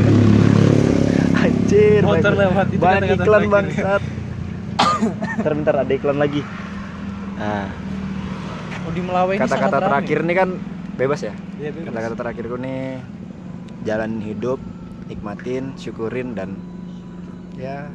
Anjir, 1.42 2.02
Motor 2.06 2.22
banyak- 2.22 2.42
lewat, 2.46 2.68
itu 2.70 2.78
banyak 2.78 3.02
iklan 3.18 3.26
terakhir. 3.26 3.50
bangsat. 3.50 4.02
Bentar, 5.42 5.54
bentar 5.58 5.76
ada 5.82 5.90
iklan 5.92 6.18
lagi. 6.22 6.42
Nah, 7.34 7.66
oh 8.86 8.92
di 8.94 9.02
Melawai 9.02 9.34
ini 9.34 9.42
kata-kata 9.42 9.78
terakhir 9.82 10.20
nih 10.22 10.36
kan 10.38 10.50
bebas 10.94 11.26
ya. 11.26 11.34
Iya. 11.58 11.74
Kata-kata 11.82 12.14
terakhirku 12.14 12.62
nih 12.62 13.02
jalan 13.82 14.22
hidup, 14.22 14.62
nikmatin, 15.10 15.74
syukurin 15.82 16.38
dan 16.38 16.54
ya 17.58 17.90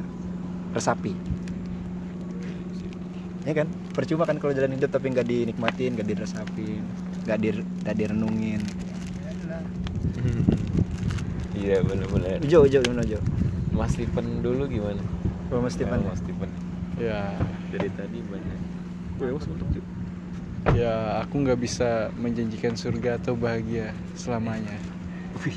resapi. 0.75 1.15
Ya 3.47 3.53
kan? 3.55 3.67
Percuma 3.95 4.27
kan 4.27 4.43
kalau 4.43 4.51
jalan 4.51 4.75
hidup 4.75 4.91
tapi 4.91 5.15
nggak 5.15 5.23
dinikmatin, 5.23 5.95
nggak 5.95 6.07
diresapin, 6.11 6.83
nggak 7.23 7.37
di 7.39 7.49
nggak 7.87 7.95
direnungin. 7.95 8.59
Iya 11.57 11.77
benar-benar 11.81 12.37
Ujo, 12.45 12.57
ujo, 12.69 12.77
gimana 12.85 13.01
ujo? 13.01 13.19
Mas 13.73 13.93
Steven 13.93 14.41
dulu 14.41 14.65
gimana? 14.69 15.01
Kalau 15.49 15.61
Mas 15.61 15.73
Steven 15.77 15.99
Ya, 16.01 16.07
Mas 16.09 16.19
Steven. 16.21 16.49
Ya. 16.97 17.21
Dari 17.73 17.89
tadi 17.93 18.19
banyak. 18.25 18.59
Ya 20.75 21.23
aku 21.23 21.45
nggak 21.45 21.59
bisa 21.61 22.09
menjanjikan 22.17 22.73
surga 22.73 23.21
atau 23.21 23.37
bahagia 23.37 23.93
selamanya. 24.17 24.73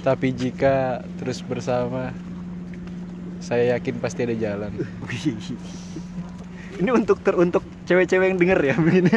Tapi 0.04 0.36
jika 0.36 1.00
terus 1.16 1.40
bersama 1.40 2.12
saya 3.40 3.76
yakin 3.76 3.96
pasti 3.98 4.28
ada 4.28 4.36
jalan. 4.36 4.72
Ini 6.80 6.90
untuk 6.92 7.20
teruntuk 7.20 7.64
cewek-cewek 7.88 8.32
yang 8.32 8.38
denger 8.40 8.60
ya 8.60 8.74
begini. 8.76 9.12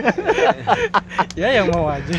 ya 1.39 1.47
yang 1.61 1.67
mau 1.71 1.87
aja. 1.91 2.17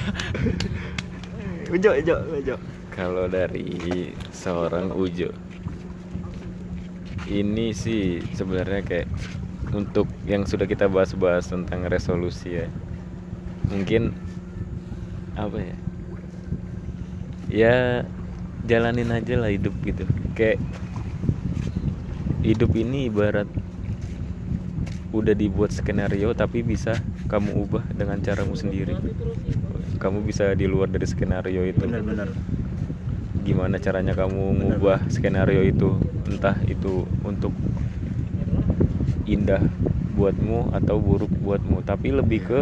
Ujo, 1.72 1.90
ujo, 1.96 2.16
ujo. 2.40 2.55
Kalau 2.94 3.26
dari 3.26 4.14
seorang 4.30 4.94
Ujo 4.94 5.35
ini 7.26 7.72
sih 7.74 8.22
sebenarnya 8.37 8.85
kayak 8.87 9.09
untuk 9.74 10.07
yang 10.28 10.46
sudah 10.46 10.68
kita 10.68 10.87
bahas-bahas 10.87 11.50
tentang 11.50 11.88
resolusi 11.90 12.62
ya. 12.62 12.68
Mungkin 13.72 14.14
apa 15.35 15.59
ya? 15.59 15.76
Ya 17.50 17.76
jalanin 18.68 19.11
aja 19.11 19.40
lah 19.40 19.50
hidup 19.50 19.74
gitu. 19.83 20.04
Kayak 20.37 20.61
hidup 22.44 22.70
ini 22.76 23.09
ibarat 23.09 23.48
udah 25.14 25.33
dibuat 25.33 25.70
skenario 25.72 26.35
tapi 26.37 26.61
bisa 26.61 26.98
kamu 27.26 27.57
ubah 27.66 27.85
dengan 27.96 28.20
caramu 28.20 28.54
sendiri. 28.54 28.94
Kamu 29.96 30.22
bisa 30.22 30.52
di 30.52 30.68
luar 30.68 30.92
dari 30.92 31.09
skenario 31.09 31.64
itu. 31.64 31.83
Benar-benar 31.83 32.28
gimana 33.44 33.76
caranya 33.76 34.16
kamu 34.16 34.57
ngubah 34.59 35.04
skenario 35.12 35.61
itu? 35.62 36.00
Entah 36.24 36.57
itu 36.64 37.04
untuk 37.20 37.52
indah 39.28 39.61
buatmu 40.16 40.72
atau 40.72 40.96
buruk 40.98 41.30
buatmu. 41.30 41.85
Tapi 41.85 42.09
lebih 42.16 42.40
ke 42.40 42.59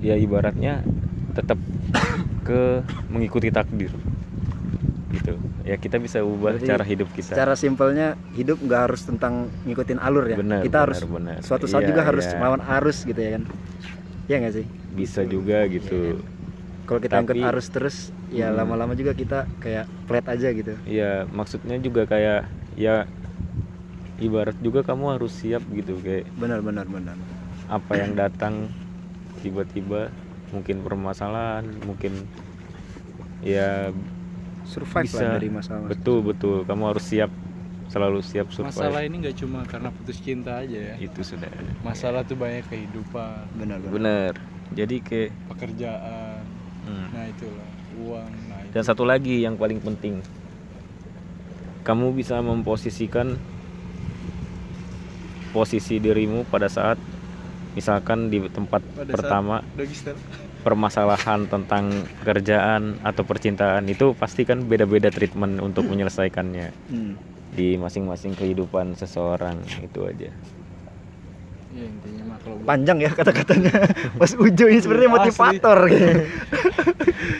ya 0.00 0.16
ibaratnya 0.16 0.80
tetap 1.36 1.60
ke 2.48 2.80
mengikuti 3.12 3.52
takdir. 3.52 3.92
Gitu. 5.12 5.36
Ya 5.66 5.76
kita 5.76 5.98
bisa 5.98 6.22
ubah 6.22 6.56
Berarti 6.56 6.68
cara 6.68 6.84
hidup 6.86 7.08
kita. 7.12 7.34
secara 7.34 7.52
simpelnya 7.58 8.14
hidup 8.32 8.62
nggak 8.62 8.80
harus 8.88 9.02
tentang 9.04 9.50
ngikutin 9.66 9.98
alur 9.98 10.24
ya? 10.30 10.36
Benar, 10.38 10.60
kita 10.62 10.78
benar, 10.78 10.84
harus 10.88 10.98
benar. 11.04 11.36
suatu 11.42 11.66
saat 11.66 11.84
Iya, 11.84 11.88
juga 11.92 12.02
harus 12.06 12.24
iya. 12.24 12.38
melawan 12.38 12.62
arus 12.80 12.98
gitu 13.02 13.18
ya 13.20 13.30
kan? 13.36 13.42
Ya 14.30 14.36
nggak 14.40 14.54
sih? 14.62 14.66
Bisa 14.94 15.20
juga 15.26 15.66
gitu 15.66 16.22
kalau 16.86 16.98
kita 16.98 17.18
Tapi- 17.18 17.36
ngikut 17.36 17.50
arus 17.50 17.66
terus 17.68 17.96
ya 18.30 18.48
Hmm. 18.48 18.56
lama-lama 18.56 18.94
juga 18.94 19.12
kita 19.12 19.44
kayak 19.58 19.84
flat 20.06 20.26
aja 20.26 20.48
gitu. 20.50 20.74
Ya 20.86 21.26
maksudnya 21.28 21.76
juga 21.76 22.06
kayak 22.06 22.46
ya 22.74 23.04
ibarat 24.16 24.56
juga 24.58 24.80
kamu 24.80 25.18
harus 25.18 25.34
siap 25.34 25.60
gitu 25.70 25.98
kayak 26.00 26.24
benar 26.34 26.64
benar 26.64 26.86
benar. 26.86 27.18
apa 27.66 27.92
yang 27.98 28.14
datang 28.14 28.70
tiba-tiba 29.42 30.08
mungkin 30.48 30.80
permasalahan 30.80 31.66
mungkin 31.82 32.24
ya 33.42 33.90
survive 34.64 35.06
bisa. 35.06 35.20
lah 35.20 35.34
dari 35.36 35.50
masalah. 35.50 35.86
Betul 35.86 36.22
betul. 36.24 36.62
Kamu 36.62 36.82
harus 36.86 37.02
siap 37.02 37.30
selalu 37.86 38.18
siap 38.22 38.50
survive. 38.50 38.74
Masalah 38.74 39.02
ini 39.02 39.14
nggak 39.20 39.36
cuma 39.36 39.62
karena 39.62 39.90
putus 39.90 40.18
cinta 40.18 40.62
aja 40.62 40.74
ya. 40.74 40.94
itu 40.98 41.22
sudah. 41.22 41.50
Masalah 41.82 42.22
tuh 42.22 42.34
banyak 42.34 42.66
kehidupan, 42.66 43.46
benar 43.54 43.78
benar. 43.78 43.92
Benar. 43.92 44.32
Jadi 44.74 44.96
kayak 44.98 45.30
pekerjaan. 45.50 46.25
Hmm. 46.86 47.06
Nah 47.12 47.24
itulah 47.26 47.68
uang. 48.00 48.30
Nah 48.48 48.58
itu. 48.62 48.70
dan 48.72 48.82
satu 48.82 49.02
lagi 49.04 49.42
yang 49.42 49.58
paling 49.58 49.82
penting 49.82 50.22
kamu 51.82 52.14
bisa 52.18 52.42
memposisikan 52.42 53.38
posisi 55.54 56.02
dirimu 56.02 56.42
pada 56.50 56.66
saat 56.66 56.98
misalkan 57.72 58.32
di 58.32 58.40
tempat 58.50 58.82
Pada 58.82 59.12
pertama 59.12 59.60
permasalahan 60.66 61.46
tentang 61.46 61.92
pekerjaan 62.24 62.98
atau 63.06 63.22
percintaan 63.22 63.86
itu 63.86 64.16
pasti 64.18 64.42
kan 64.42 64.66
beda-beda 64.66 65.14
treatment 65.14 65.62
untuk 65.62 65.86
menyelesaikannya 65.86 66.74
Hmm. 66.90 67.14
di 67.54 67.78
masing-masing 67.78 68.34
kehidupan 68.34 68.98
seseorang 68.98 69.56
itu 69.78 70.00
aja. 70.04 70.28
Ya 71.70 71.84
intinya 71.86 72.25
panjang 72.64 72.98
ya 73.00 73.10
kata-katanya 73.10 73.72
Mas 74.18 74.32
Ujo 74.34 74.64
ini 74.66 74.78
sebenarnya 74.78 75.10
motivator 75.10 75.78
kayaknya 75.88 76.24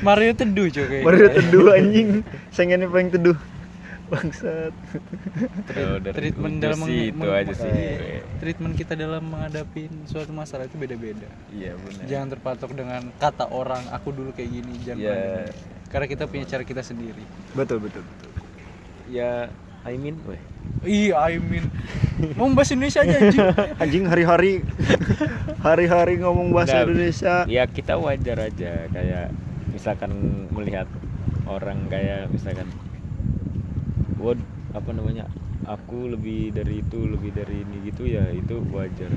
Mario 0.01 0.33
teduh 0.35 0.66
cuy 0.66 1.01
baru 1.03 1.16
teduh 1.31 1.66
anjing 1.73 2.09
saingannya 2.51 2.87
paling 2.87 3.11
teduh 3.11 3.38
bangsat 4.07 4.71
treatment 6.14 6.62
dalam 6.62 6.79
sih 6.81 7.11
meng- 7.11 7.27
itu 7.27 7.29
aja 7.29 7.55
sih. 7.59 7.71
iya, 7.71 8.23
treatment 8.38 8.79
kita 8.79 8.95
dalam 8.95 9.19
menghadapi 9.27 9.90
suatu 10.07 10.31
masalah 10.31 10.71
itu 10.71 10.79
beda-beda. 10.79 11.27
Iya 11.51 11.75
benar. 11.75 12.03
Jangan 12.07 12.29
terpatok 12.31 12.71
dengan 12.71 13.03
kata 13.19 13.51
orang 13.51 13.83
aku 13.90 14.14
dulu 14.14 14.31
kayak 14.31 14.51
gini, 14.53 14.79
jangan. 14.87 15.03
Iya. 15.03 15.51
Karena 15.90 16.07
kita 16.07 16.25
punya 16.31 16.47
cara 16.47 16.62
kita 16.62 16.87
sendiri. 16.87 17.23
betul 17.51 17.83
betul 17.83 18.07
betul 18.07 18.31
Ya, 19.07 19.51
I 19.87 19.94
mean, 19.94 20.18
weh. 20.27 20.42
Iya, 20.83 21.14
I 21.31 21.38
mean. 21.38 21.70
Mau 22.35 22.51
bahasa 22.51 22.75
Indonesia 22.75 23.07
aja 23.07 23.16
anjing. 23.22 23.46
anjing 23.83 24.05
hari-hari 24.11 24.53
hari-hari 25.62 26.14
ngomong 26.18 26.51
bahasa 26.51 26.81
Nggak, 26.81 26.87
Indonesia 26.90 27.35
Ya 27.44 27.62
kita 27.68 27.94
wajar 28.01 28.38
aja 28.40 28.72
kayak 28.88 29.27
misalkan 29.70 30.11
melihat 30.51 30.88
orang 31.44 31.87
kayak 31.92 32.33
misalkan 32.33 32.66
what 34.16 34.40
apa 34.72 34.90
namanya 34.96 35.29
aku 35.68 36.09
lebih 36.09 36.57
dari 36.57 36.81
itu 36.81 37.05
lebih 37.05 37.37
dari 37.37 37.62
ini 37.62 37.92
gitu 37.92 38.09
ya 38.09 38.33
itu 38.33 38.64
wajar 38.72 39.12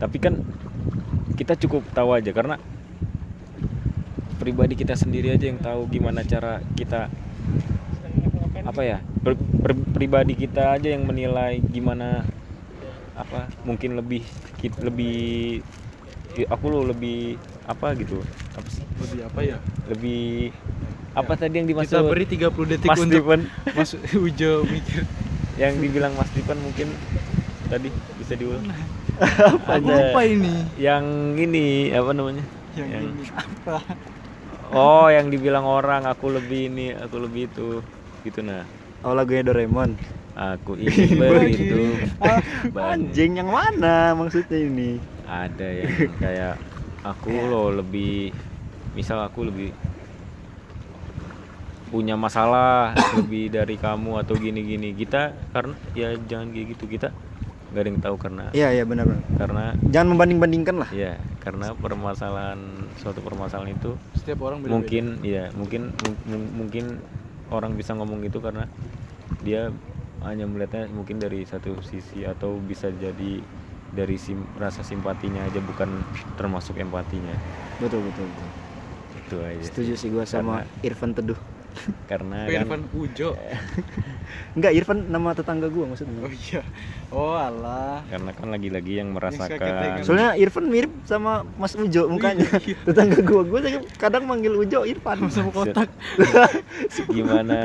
tapi 0.00 0.16
kan 0.18 0.40
kita 1.36 1.54
cukup 1.60 1.84
tahu 1.92 2.16
aja 2.16 2.32
karena 2.34 2.56
pribadi 4.40 4.74
kita 4.74 4.98
sendiri 4.98 5.30
aja 5.30 5.46
yang 5.46 5.60
tahu 5.62 5.86
gimana 5.86 6.26
cara 6.26 6.58
kita 6.74 7.06
apa 8.62 8.82
ya 8.82 8.98
per- 9.22 9.38
per- 9.38 9.86
pribadi 9.94 10.34
kita 10.34 10.74
aja 10.76 10.88
yang 10.90 11.06
menilai 11.06 11.62
gimana 11.70 12.26
apa 13.14 13.46
mungkin 13.62 13.94
lebih 14.00 14.24
lebih 14.82 15.60
i- 16.38 16.48
aku 16.48 16.64
lo 16.66 16.80
lebih 16.88 17.36
apa 17.68 17.94
gitu. 17.94 18.18
Apa 18.58 18.68
sih? 18.68 18.84
Lebih 18.98 19.20
apa 19.28 19.40
ya? 19.44 19.58
lebih 19.90 20.50
apa 21.12 21.32
tadi 21.36 21.54
yang 21.60 21.66
Kita 21.68 22.00
dimaksud? 22.00 22.08
beri 22.08 22.24
30 22.24 22.68
detik 22.74 22.88
Mas 22.88 22.98
untuk 23.02 23.20
Dipan 23.22 23.40
Mas 23.76 23.90
Ujo 24.16 24.52
mikir. 24.66 25.02
yang 25.60 25.74
dibilang 25.78 26.12
Mas 26.16 26.30
Dipan 26.32 26.58
mungkin 26.58 26.88
tadi 27.68 27.88
bisa 28.18 28.34
diulang. 28.34 28.64
Aku 29.76 29.86
lupa 29.92 30.20
ini. 30.24 30.52
yang 30.80 31.04
ini 31.36 31.92
apa 31.92 32.10
namanya? 32.16 32.44
Yang 32.74 32.88
Yang- 32.88 33.04
ini 33.04 33.24
apa? 33.28 33.76
oh 34.72 35.06
yang 35.12 35.28
dibilang 35.28 35.68
orang 35.68 36.08
aku 36.08 36.32
lebih 36.32 36.72
ini 36.72 36.96
aku 36.96 37.16
lebih 37.20 37.46
itu. 37.52 37.68
Gitu 38.24 38.40
nah 38.40 38.64
oh 39.02 39.12
lagunya 39.12 39.42
Doraemon? 39.44 39.94
Aku 40.32 40.78
ingin 40.80 41.18
begitu. 41.18 41.76
Ah, 42.22 42.40
anjing 42.94 43.36
yang 43.36 43.50
mana 43.50 44.14
maksudnya 44.14 44.56
ini? 44.56 44.96
Ada 45.22 45.68
yang 45.68 45.92
kayak 46.22 46.54
aku 47.02 47.30
loh 47.30 47.68
lebih 47.70 48.30
misal 48.92 49.20
aku 49.20 49.44
lebih 49.44 49.70
punya 51.88 52.16
masalah 52.16 52.96
lebih 53.18 53.52
dari 53.52 53.76
kamu 53.76 54.22
atau 54.22 54.34
gini-gini. 54.34 54.94
Kita 54.94 55.34
karena 55.52 55.74
ya 55.92 56.16
jangan 56.16 56.48
kayak 56.50 56.66
gitu 56.76 56.84
kita 56.88 57.08
nggak 57.72 57.80
ada 57.80 57.88
yang 57.88 58.00
tahu 58.04 58.16
karena 58.16 58.44
iya 58.52 58.68
iya 58.70 58.84
benar 58.84 59.04
benar. 59.04 59.24
Karena 59.36 59.64
jangan 59.88 60.08
membanding-bandingkan 60.12 60.76
lah. 60.80 60.90
Ya 60.92 61.16
karena 61.40 61.72
permasalahan 61.74 62.60
suatu 62.96 63.18
permasalahan 63.18 63.74
itu 63.74 63.98
Setiap 64.14 64.46
orang 64.46 64.62
beda-beda. 64.62 64.74
mungkin 64.78 65.04
ya 65.20 65.44
mungkin 65.52 65.82
mung- 65.98 66.22
mung- 66.24 66.52
mungkin 66.56 66.84
orang 67.52 67.76
bisa 67.76 67.92
ngomong 67.94 68.24
gitu 68.26 68.40
karena 68.40 68.64
dia 69.44 69.70
hanya 70.22 70.46
melihatnya 70.46 70.86
mungkin 70.90 71.18
dari 71.18 71.42
satu 71.44 71.82
sisi 71.82 72.22
atau 72.22 72.54
bisa 72.62 72.88
jadi 72.94 73.42
dari 73.92 74.16
sim- 74.16 74.48
rasa 74.56 74.80
simpatinya 74.86 75.44
aja 75.44 75.60
bukan 75.60 76.00
termasuk 76.38 76.78
empatinya 76.80 77.34
betul 77.82 78.00
betul, 78.08 78.26
betul. 78.30 78.48
itu 79.12 79.36
aja 79.44 79.62
setuju 79.68 79.92
sih 79.98 80.08
gua 80.08 80.24
sama 80.24 80.64
Irfan 80.80 81.12
Teduh 81.12 81.36
karena 82.10 82.48
kan 82.48 82.64
Irfan 82.64 82.82
Ujo. 82.96 83.30
enggak 84.52 84.72
Irfan 84.76 84.98
nama 85.08 85.32
tetangga 85.32 85.68
gua 85.72 85.88
maksudnya. 85.88 86.20
Oh 86.22 86.32
iya. 86.32 86.62
Oh 87.12 87.36
alah. 87.36 88.00
karena 88.08 88.30
kan 88.32 88.48
lagi-lagi 88.48 88.92
yang 89.00 89.12
merasakan. 89.12 90.04
soalnya 90.04 90.36
Irfan 90.36 90.68
mirip 90.68 90.92
sama 91.04 91.44
Mas 91.56 91.76
Ujo 91.76 92.08
mukanya 92.08 92.48
Iya. 92.64 92.76
tetangga 92.88 93.20
gua. 93.24 93.42
Gua 93.44 93.60
kadang 93.96 94.24
manggil 94.28 94.52
Ujo 94.56 94.84
Irfan. 94.84 95.28
Sama 95.32 95.50
kotak. 95.52 95.88
gimana 97.16 97.58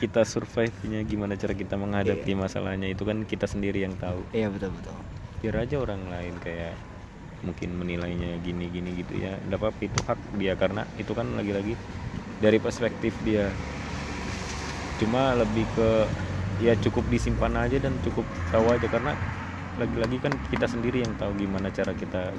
kita 0.00 0.24
survive-nya? 0.24 1.04
Gimana 1.04 1.36
cara 1.36 1.52
kita 1.56 1.74
menghadapi 1.76 2.32
masalahnya? 2.36 2.88
Itu 2.90 3.04
kan 3.04 3.24
kita 3.28 3.44
sendiri 3.48 3.84
yang 3.84 3.94
tahu. 3.96 4.20
Iya 4.32 4.48
betul 4.48 4.72
betul. 4.72 4.96
Biar 5.44 5.54
aja 5.60 5.76
orang 5.76 6.08
lain 6.08 6.34
kayak 6.40 6.74
mungkin 7.44 7.76
menilainya 7.76 8.40
gini 8.40 8.72
gini 8.72 8.90
gitu 9.04 9.20
ya. 9.20 9.36
Nggak 9.48 9.60
apa-apa 9.60 9.80
itu 9.84 9.98
hak 10.08 10.20
dia. 10.40 10.52
Karena 10.56 10.82
itu 10.96 11.12
kan 11.12 11.28
lagi-lagi 11.36 11.76
dari 12.40 12.58
perspektif 12.58 13.12
dia 13.24 13.48
cuma 15.00 15.34
lebih 15.38 15.66
ke 15.74 15.88
ya 16.62 16.78
cukup 16.78 17.02
disimpan 17.10 17.54
aja 17.58 17.78
dan 17.82 17.94
cukup 18.06 18.26
tahu 18.50 18.66
aja. 18.70 18.86
Karena 18.86 19.12
lagi-lagi 19.78 20.16
kan 20.22 20.32
kita 20.50 20.66
sendiri 20.70 21.02
yang 21.02 21.12
tahu 21.18 21.34
gimana 21.34 21.70
cara 21.74 21.90
kita 21.94 22.30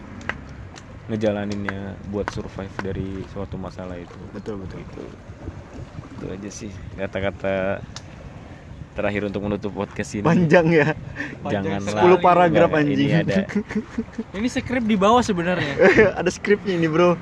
ngejalaninnya 1.05 1.99
buat 2.09 2.25
survive 2.33 2.73
dari 2.81 3.21
suatu 3.29 3.59
masalah 3.59 3.99
itu. 3.99 4.17
Betul 4.33 4.63
betul. 4.63 4.81
Itu 4.81 5.03
itu 6.15 6.25
aja 6.31 6.49
sih 6.49 6.71
kata-kata 6.95 7.83
terakhir 8.95 9.27
untuk 9.27 9.43
menutup 9.43 9.71
podcast 9.75 10.15
ini. 10.15 10.23
Panjang 10.23 10.71
ya. 10.71 10.95
Jangan 11.53 11.83
10 11.83 12.23
paragraf, 12.23 12.71
ini 12.79 13.11
anjing. 13.11 13.11
ada. 13.11 13.43
Ini 14.39 14.47
skrip 14.47 14.87
di 14.87 14.95
bawah 14.95 15.19
sebenarnya. 15.19 15.75
ada 16.19 16.31
skripnya 16.31 16.79
ini 16.79 16.87
bro 16.87 17.19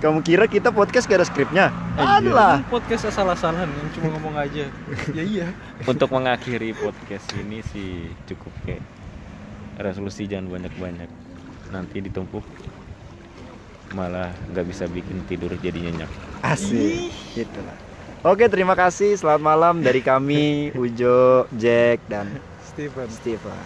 Kamu 0.00 0.24
kira 0.24 0.48
kita 0.48 0.72
podcast 0.72 1.04
gak 1.04 1.20
ada 1.20 1.26
skripnya? 1.28 1.64
Eh, 1.68 2.00
iya. 2.00 2.24
Adalah. 2.24 2.54
podcast 2.72 3.04
asal-asalan 3.12 3.68
yang 3.68 3.88
cuma 3.92 4.16
ngomong 4.16 4.32
aja 4.40 4.64
ya 5.16 5.22
iya 5.22 5.48
Untuk 5.84 6.08
mengakhiri 6.08 6.72
podcast 6.72 7.28
ini 7.36 7.60
sih 7.68 8.08
cukup 8.24 8.48
kayak 8.64 8.80
resolusi 9.76 10.24
jangan 10.24 10.56
banyak-banyak. 10.56 11.08
Nanti 11.68 11.96
ditumpuk 12.00 12.44
malah 13.92 14.32
nggak 14.56 14.66
bisa 14.72 14.88
bikin 14.88 15.20
tidur 15.28 15.52
jadi 15.60 15.76
nyenyak. 15.76 16.08
Asik. 16.40 17.12
Gitu 17.36 17.60
lah. 17.60 17.76
Oke, 18.24 18.48
terima 18.48 18.76
kasih. 18.76 19.16
Selamat 19.16 19.42
malam 19.44 19.74
dari 19.80 20.04
kami, 20.04 20.68
Ujo, 20.80 21.48
Jack, 21.56 22.04
dan 22.08 22.28
Steven 22.64 23.08
Steven. 23.08 23.56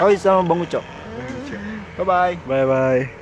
Oh, 0.00 0.12
sama 0.16 0.44
Bang 0.44 0.64
Uco. 0.64 0.80
Bye 2.00 2.04
bye. 2.08 2.36
bye 2.48 2.64
bye 2.64 3.12